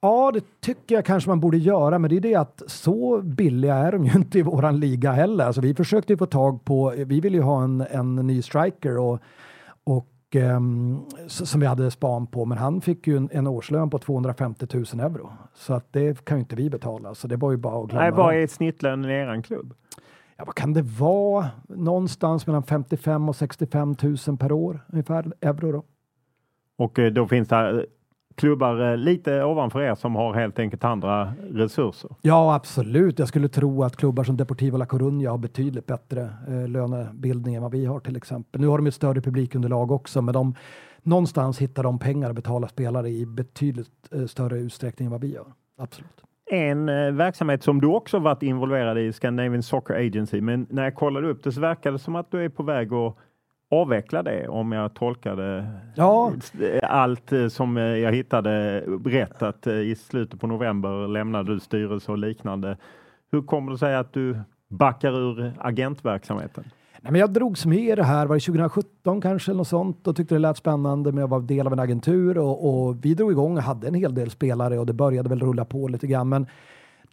[0.03, 3.75] Ja, det tycker jag kanske man borde göra, men det är det att så billiga
[3.75, 5.45] är de ju inte i våran liga heller.
[5.45, 8.97] Alltså, vi försökte ju få tag på, vi vill ju ha en, en ny striker
[8.97, 9.19] och,
[9.83, 13.99] och um, som vi hade span på, men han fick ju en, en, årslön på
[13.99, 15.31] 250 000 euro.
[15.53, 18.03] Så att det kan ju inte vi betala, så det var ju bara att glömma.
[18.03, 19.73] Nej, vad är snittlönen i eran klubb?
[20.37, 21.49] Ja, vad kan det vara?
[21.67, 23.95] Någonstans mellan 55 och 65
[24.27, 25.83] 000 per år ungefär, euro då.
[26.77, 27.85] Och eh, då finns det
[28.35, 32.11] klubbar eh, lite ovanför er som har helt enkelt andra resurser?
[32.21, 33.19] Ja, absolut.
[33.19, 37.61] Jag skulle tro att klubbar som Deportivo La Coruña har betydligt bättre eh, lönebildning än
[37.61, 38.61] vad vi har till exempel.
[38.61, 40.55] Nu har de ett större publikunderlag också, men de,
[41.01, 45.33] någonstans hittar de pengar att betala spelare i betydligt eh, större utsträckning än vad vi
[45.33, 45.45] gör.
[45.77, 46.23] Absolut.
[46.45, 50.95] En eh, verksamhet som du också varit involverad i, Scandinavian Soccer Agency, men när jag
[50.95, 53.17] kollade upp det så verkar det som att du är på väg att
[53.81, 56.31] avveckla det om jag tolkade ja.
[56.83, 61.59] allt eh, som eh, jag hittade rätt att eh, i slutet på november lämnade du
[61.59, 62.77] styrelse och liknande.
[63.31, 66.63] Hur kommer det sig att du backar ur agentverksamheten?
[67.01, 70.07] Nej, men jag drogs med i det här, var det 2017 kanske eller något sånt
[70.07, 73.13] och tyckte det lät spännande med att vara del av en agentur och, och vi
[73.13, 76.07] drog igång och hade en hel del spelare och det började väl rulla på lite
[76.07, 76.29] grann.
[76.29, 76.47] Men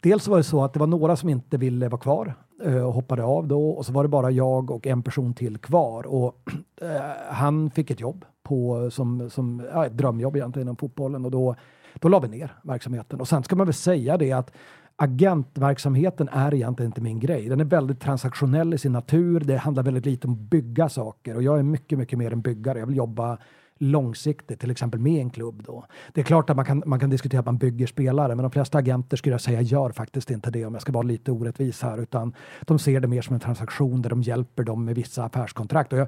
[0.01, 2.33] dels var det så att det var några som inte ville vara kvar
[2.65, 6.07] Eh, hoppade av då och så var det bara jag och en person till kvar
[6.07, 6.49] och
[6.81, 6.87] eh,
[7.29, 11.55] han fick ett jobb på som, som ja, ett drömjobb egentligen inom fotbollen och då,
[11.99, 13.21] då la vi ner verksamheten.
[13.21, 14.51] Och sen ska man väl säga det att
[14.95, 17.49] agentverksamheten är egentligen inte min grej.
[17.49, 19.39] Den är väldigt transaktionell i sin natur.
[19.39, 22.41] Det handlar väldigt lite om att bygga saker och jag är mycket, mycket mer en
[22.41, 22.79] byggare.
[22.79, 23.37] Jag vill jobba
[23.81, 25.63] långsiktigt, till exempel med en klubb.
[25.65, 25.85] Då.
[26.13, 28.51] Det är klart att man kan, man kan diskutera att man bygger spelare, men de
[28.51, 31.81] flesta agenter skulle jag säga gör faktiskt inte det om jag ska vara lite orättvis
[31.81, 35.23] här, utan de ser det mer som en transaktion där de hjälper dem med vissa
[35.23, 35.93] affärskontrakt.
[35.93, 36.07] Och jag,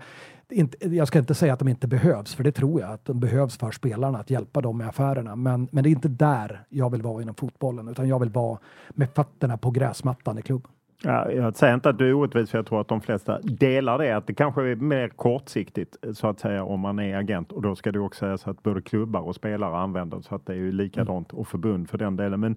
[0.49, 3.19] inte, jag ska inte säga att de inte behövs, för det tror jag att de
[3.19, 5.35] behövs för spelarna att hjälpa dem med affärerna.
[5.35, 8.59] Men, men det är inte där jag vill vara inom fotbollen, utan jag vill vara
[8.89, 10.71] med fötterna på gräsmattan i klubben.
[11.05, 13.97] Ja, jag säger inte att du är orättvis, för jag tror att de flesta delar
[13.97, 14.11] det.
[14.11, 17.75] Att det kanske är mer kortsiktigt så att säga om man är agent och då
[17.75, 20.71] ska det också sägas att både klubbar och spelare använder så att det är ju
[20.71, 22.39] likadant och förbund för den delen.
[22.39, 22.55] Men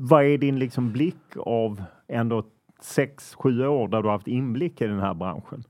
[0.00, 2.44] vad är din liksom blick av ändå
[2.80, 5.64] sex, sju år där du har haft inblick i den här branschen?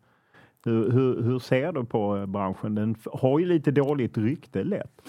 [0.64, 2.74] Hur, hur, hur ser du på branschen?
[2.74, 5.02] Den har ju lite dåligt rykte lätt.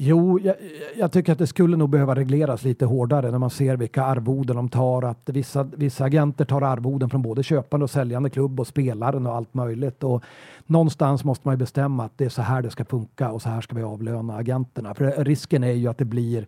[0.00, 0.54] Jo, jag,
[0.96, 4.56] jag, tycker att det skulle nog behöva regleras lite hårdare när man ser vilka arvoden
[4.56, 5.02] de tar.
[5.02, 9.34] Att vissa, vissa agenter tar arvoden från både köpande och säljande klubb och spelaren och
[9.36, 10.04] allt möjligt.
[10.04, 10.24] Och
[10.66, 13.48] någonstans måste man ju bestämma att det är så här det ska funka och så
[13.48, 14.94] här ska vi avlöna agenterna.
[14.94, 16.46] För risken är ju att det blir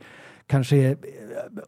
[0.51, 0.97] kanske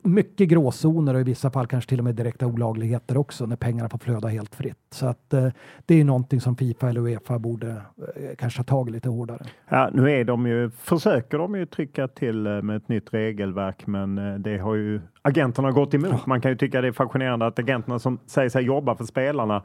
[0.03, 3.89] mycket gråzoner och i vissa fall kanske till och med direkta olagligheter också när pengarna
[3.89, 4.79] får flöda helt fritt.
[4.91, 5.49] Så att eh,
[5.87, 9.45] det är någonting som Fifa eller Uefa borde eh, kanske ta tag i lite hårdare.
[9.69, 13.87] Ja, nu är de ju, försöker de ju trycka till eh, med ett nytt regelverk,
[13.87, 16.27] men eh, det har ju agenterna gått emot.
[16.27, 19.63] Man kan ju tycka det är fascinerande att agenterna som säger sig jobba för spelarna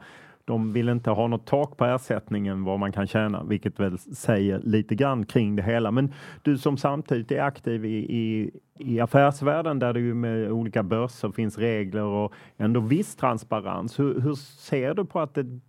[0.48, 4.60] de vill inte ha något tak på ersättningen vad man kan tjäna, vilket väl säger
[4.64, 5.90] lite grann kring det hela.
[5.90, 10.82] Men du som samtidigt är aktiv i, i, i affärsvärlden där det ju med olika
[10.82, 13.98] börser finns regler och ändå viss transparens.
[13.98, 15.60] Hur, hur ser du på att det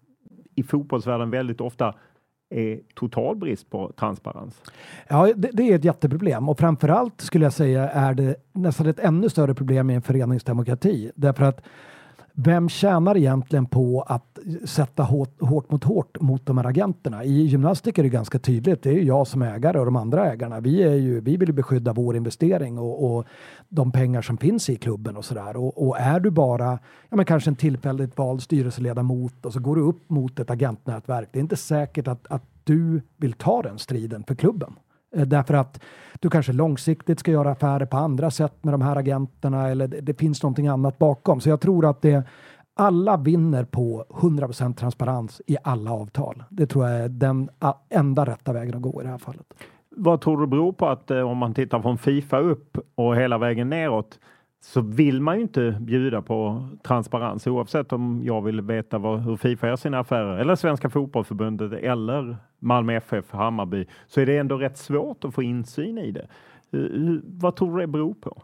[0.55, 1.95] i fotbollsvärlden väldigt ofta
[2.49, 4.61] är total brist på transparens.
[5.07, 8.99] Ja, det, det, är ett jätteproblem och framförallt skulle jag säga är det nästan ett
[8.99, 11.11] ännu större problem i en föreningsdemokrati.
[11.15, 11.61] Därför att
[12.43, 17.23] vem tjänar egentligen på att sätta hårt, hårt mot hårt mot de här agenterna?
[17.23, 18.83] I gymnastik är det ganska tydligt.
[18.83, 20.59] Det är jag som ägare och de andra ägarna.
[20.59, 23.25] Vi, är ju, vi vill beskydda vår investering och, och
[23.69, 25.57] de pengar som finns i klubben och sådär.
[25.57, 26.79] Och, och, är du bara
[27.09, 31.29] ja, men kanske en tillfälligt vald styrelseledamot och så går du upp mot ett agentnätverk.
[31.31, 34.75] Det är inte säkert att, att du vill ta den striden för klubben.
[35.15, 35.83] Eh, därför att
[36.19, 40.01] du kanske långsiktigt ska göra affärer på andra sätt med de här agenterna eller det,
[40.01, 41.41] det finns någonting annat bakom.
[41.41, 42.23] Så jag tror att det,
[42.73, 46.43] alla vinner på 100% transparens i alla avtal.
[46.49, 47.49] Det tror jag är den
[47.89, 49.53] enda rätta vägen att gå i det här fallet.
[49.89, 53.37] Vad tror du beror på att eh, om man tittar från Fifa upp och hela
[53.37, 54.19] vägen neråt
[54.61, 59.37] så vill man ju inte bjuda på transparens oavsett om jag vill veta vad, hur
[59.37, 64.57] Fifa gör sina affärer eller Svenska fotbollförbundet eller Malmö FF, Hammarby, så är det ändå
[64.57, 66.27] rätt svårt att få insyn i det.
[67.23, 68.41] Vad tror du det beror på?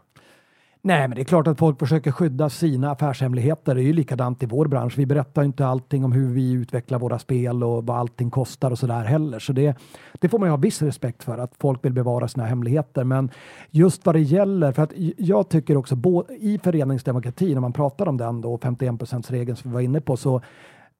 [0.86, 3.74] Nej, men det är klart att folk försöker skydda sina affärshemligheter.
[3.74, 4.98] Det är ju likadant i vår bransch.
[4.98, 8.78] Vi berättar inte allting om hur vi utvecklar våra spel och vad allting kostar och
[8.78, 9.38] så där heller.
[9.38, 9.76] Så det,
[10.12, 13.04] det får man ju ha viss respekt för, att folk vill bevara sina hemligheter.
[13.04, 13.30] Men
[13.70, 15.96] just vad det gäller, för att jag tycker också
[16.40, 20.16] i föreningsdemokrati, när man pratar om den då, 51 regeln som vi var inne på,
[20.16, 20.40] så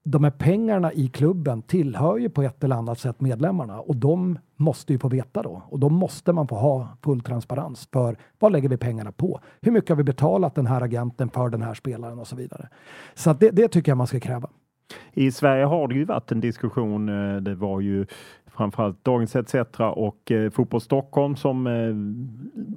[0.09, 4.38] de här pengarna i klubben tillhör ju på ett eller annat sätt medlemmarna och de
[4.57, 5.62] måste ju få veta då.
[5.68, 9.40] Och då måste man få ha full transparens för vad lägger vi pengarna på?
[9.61, 12.68] Hur mycket har vi betalat den här agenten för den här spelaren och så vidare.
[13.14, 14.48] Så det, det tycker jag man ska kräva.
[15.18, 17.08] I Sverige har det ju varit en diskussion.
[17.08, 18.06] Eh, det var ju
[18.56, 21.94] framförallt Dagens ETC och eh, Fotboll Stockholm som eh,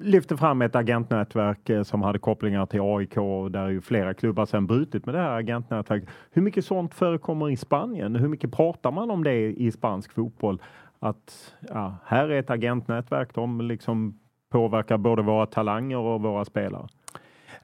[0.07, 4.45] lyfte fram ett agentnätverk eh, som hade kopplingar till AIK och där ju flera klubbar
[4.45, 6.09] sedan brutit med det här agentnätverket.
[6.31, 8.15] Hur mycket sånt förekommer i Spanien?
[8.15, 10.61] Hur mycket pratar man om det i spansk fotboll?
[10.99, 13.35] Att ja, här är ett agentnätverk.
[13.35, 14.19] De liksom
[14.51, 16.87] påverkar både våra talanger och våra spelare.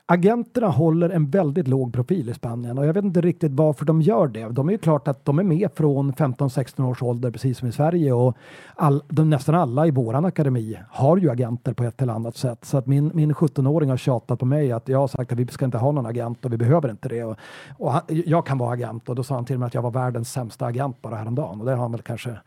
[0.08, 4.02] Agenterna håller en väldigt låg profil i Spanien och jag vet inte riktigt varför de
[4.02, 4.50] gör det.
[4.50, 7.72] De är ju klart att de är med från 15-16 års ålder precis som i
[7.72, 8.38] Sverige och
[8.76, 12.66] all, de, nästan alla i våran akademi har ju agenter på ett eller annat sätt.
[12.66, 15.48] Så att min, min 17-åring har tjatat på mig att jag har sagt att vi
[15.48, 17.24] ska inte ha någon agent och vi behöver inte det.
[17.24, 17.38] Och,
[17.78, 19.92] och han, jag kan vara agent och då sa han till mig att jag var
[19.92, 22.38] världens sämsta agent bara häromdagen och det har han väl kanske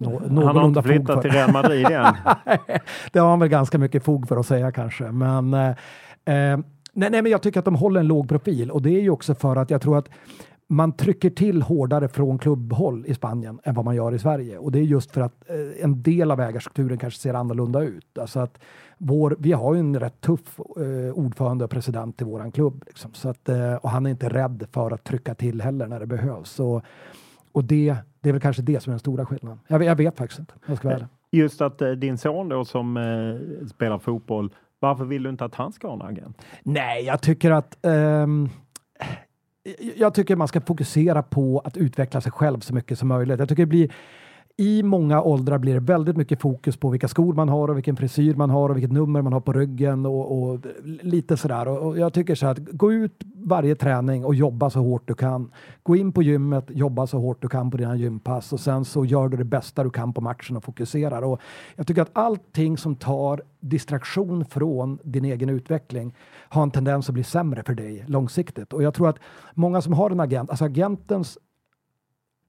[0.00, 2.14] No, han har inte flyttat till Real Madrid än.
[3.12, 5.04] det har han väl ganska mycket fog för att säga kanske.
[5.04, 5.74] Men eh,
[6.24, 6.58] eh
[6.98, 9.10] Nej, nej, men jag tycker att de håller en låg profil och det är ju
[9.10, 10.08] också för att jag tror att
[10.66, 14.58] man trycker till hårdare från klubbhåll i Spanien än vad man gör i Sverige.
[14.58, 18.18] Och det är just för att eh, en del av ägarstrukturen kanske ser annorlunda ut.
[18.18, 18.58] Alltså att
[18.98, 22.84] vår, vi har ju en rätt tuff eh, ordförande och president i våran klubb.
[22.86, 23.14] Liksom.
[23.14, 26.06] Så att, eh, och han är inte rädd för att trycka till heller när det
[26.06, 26.60] behövs.
[26.60, 26.82] Och,
[27.52, 29.60] och det, det är väl kanske det som är den stora skillnaden.
[29.66, 30.54] Jag, jag vet faktiskt inte.
[30.66, 35.22] Jag ska vara Just att eh, din son då som eh, spelar fotboll varför vill
[35.22, 36.42] du inte att han ska ha en agent?
[36.62, 38.48] Nej, jag tycker att um,
[39.96, 43.38] jag tycker man ska fokusera på att utveckla sig själv så mycket som möjligt.
[43.38, 43.92] Jag tycker det blir
[44.60, 47.96] i många åldrar blir det väldigt mycket fokus på vilka skor man har och vilken
[47.96, 51.68] frisyr man har och vilket nummer man har på ryggen och, och lite sådär.
[51.68, 55.14] Och, och jag tycker så att gå ut varje träning och jobba så hårt du
[55.14, 55.50] kan.
[55.82, 59.04] Gå in på gymmet, jobba så hårt du kan på dina gympass och sen så
[59.04, 61.22] gör du det bästa du kan på matchen och fokuserar.
[61.22, 61.40] Och
[61.76, 66.14] jag tycker att allting som tar distraktion från din egen utveckling
[66.48, 68.72] har en tendens att bli sämre för dig långsiktigt.
[68.72, 69.18] Och jag tror att
[69.54, 71.38] många som har en agent, alltså agentens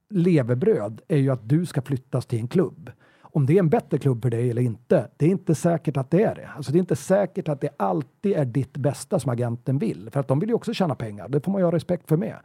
[0.09, 2.91] levebröd är ju att du ska flyttas till en klubb.
[3.21, 6.11] Om det är en bättre klubb för dig eller inte, det är inte säkert att
[6.11, 6.49] det är det.
[6.55, 10.19] Alltså det är inte säkert att det alltid är ditt bästa som agenten vill, för
[10.19, 11.27] att de vill ju också tjäna pengar.
[11.29, 12.35] Det får man ju ha respekt för med.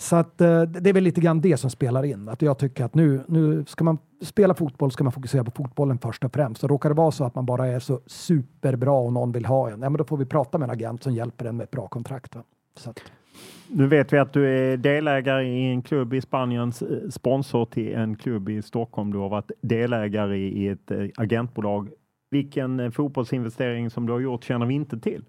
[0.00, 2.28] Så att eh, det är väl lite grann det som spelar in.
[2.28, 5.98] Att jag tycker att nu, nu ska man spela fotboll ska man fokusera på fotbollen
[5.98, 6.64] först och främst.
[6.64, 9.70] Och råkar det vara så att man bara är så superbra och någon vill ha
[9.70, 11.70] en, ja, men då får vi prata med en agent som hjälper en med ett
[11.70, 12.36] bra kontrakt.
[12.76, 13.00] Så att.
[13.70, 17.94] Nu vet vi att du är delägare i en klubb i Spanien, eh, sponsor till
[17.94, 19.12] en klubb i Stockholm.
[19.12, 21.88] Du har varit delägare i ett eh, agentbolag.
[22.30, 25.24] Vilken eh, fotbollsinvestering som du har gjort känner vi inte till.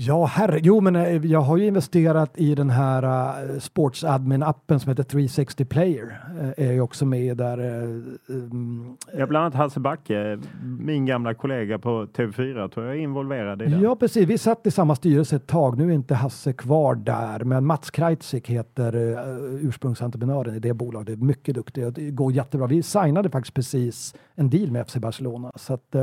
[0.00, 0.60] Ja, herre.
[0.62, 5.02] Jo, men eh, jag har ju investerat i den här uh, Sports Admin-appen som heter
[5.02, 6.04] 360 Player.
[6.40, 7.60] Uh, är ju också med där.
[7.60, 10.38] Uh, um, ja, bland annat Hasse Backe,
[10.78, 13.80] min gamla kollega på TV4, tror jag är involverad i den.
[13.80, 14.28] Ja, precis.
[14.28, 15.78] Vi satt i samma styrelse ett tag.
[15.78, 19.18] Nu är inte Hasse kvar där, men Mats Kreitzik heter
[19.60, 21.22] ursprungsentreprenören i det bolaget.
[21.22, 22.66] Mycket duktig och det går jättebra.
[22.66, 25.52] Vi signade faktiskt precis en deal med FC Barcelona.
[25.56, 25.96] Så att,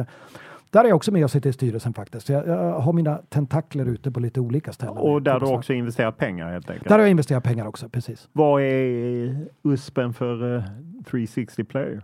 [0.75, 2.29] där är jag också med och sitter i styrelsen faktiskt.
[2.29, 4.97] Jag, jag, har mina tentakler ute på lite olika ställen.
[4.97, 6.87] Och där du också investerat pengar helt enkelt?
[6.87, 8.29] Där har jag investerat pengar också, precis.
[8.33, 10.63] Vad är USPen för uh, eh,
[11.09, 12.01] 360 Player?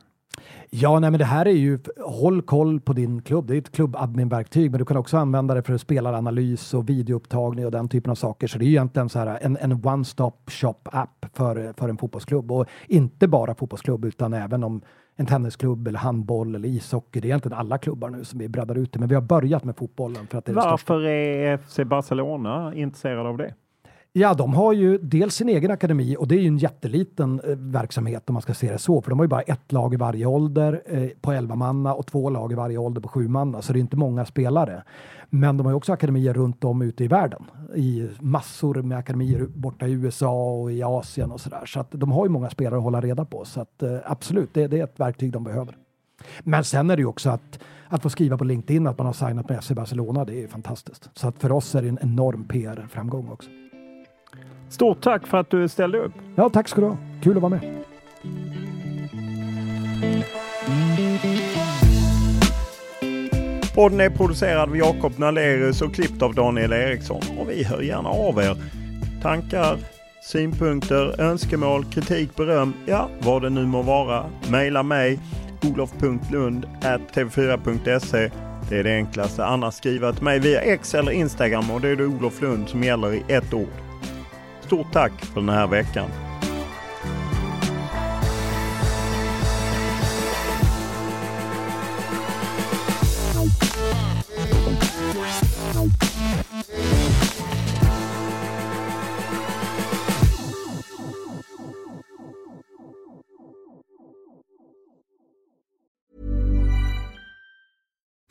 [0.70, 3.48] Ja, nej, men det här är ju håll koll på din klubb.
[3.48, 7.72] Det är ett klubbadminverktyg, men du kan också använda det för spelaranalys och videoupptagning och
[7.72, 8.48] den typen av saker.
[8.48, 12.52] Så det är egentligen så här en, en one-stop shop app för, för en fotbollsklubb
[12.52, 14.82] och inte bara fotbollsklubb utan även om
[15.16, 17.20] en tennisklubb eller handboll eller ishockey.
[17.20, 19.64] Det är egentligen alla klubbar nu som vi breddar ut det, men vi har börjat
[19.64, 20.28] med fotbollen.
[20.28, 23.54] För att det är Varför är FC Barcelona intresserade av det?
[24.14, 27.56] Ja, de har ju dels sin egen akademi och det är ju en jätteliten eh,
[27.58, 29.98] verksamhet om man ska se det så, för de har ju bara ett lag i
[29.98, 33.62] varje ålder eh, på 11 manna och två lag i varje ålder på 7 manna,
[33.62, 34.84] så det är inte många spelare.
[35.30, 37.44] Men de har ju också akademier runt om ute i världen,
[37.76, 41.66] i massor med akademier borta i USA och i Asien och så där.
[41.66, 44.54] Så att de har ju många spelare att hålla reda på, så att eh, absolut,
[44.54, 45.78] det, det är ett verktyg de behöver.
[46.44, 49.14] Men sen är det ju också att, att få skriva på LinkedIn att man har
[49.14, 51.10] signat med FC Barcelona, det är fantastiskt.
[51.14, 53.50] Så att för oss är det en enorm PR-framgång också.
[54.72, 56.14] Stort tack för att du ställde upp.
[56.36, 56.98] Ja, tack ska du ha.
[57.24, 57.84] Kul att vara med.
[63.76, 67.22] Podden är producerad av Jakob Nalerius och klippt av Daniel Eriksson.
[67.40, 68.58] Och vi hör gärna av er.
[69.22, 69.78] Tankar,
[70.24, 74.26] synpunkter, önskemål, kritik, beröm, ja vad det nu må vara.
[74.52, 75.20] Maila mig
[75.64, 76.66] olof.lund
[77.14, 78.32] tv4.se.
[78.70, 79.46] Det är det enklaste.
[79.46, 82.84] Annars skriva till mig via X eller Instagram och det är det Olof Lund som
[82.84, 83.91] gäller i ett ord.
[84.72, 86.31] Stort tack för den här veckan.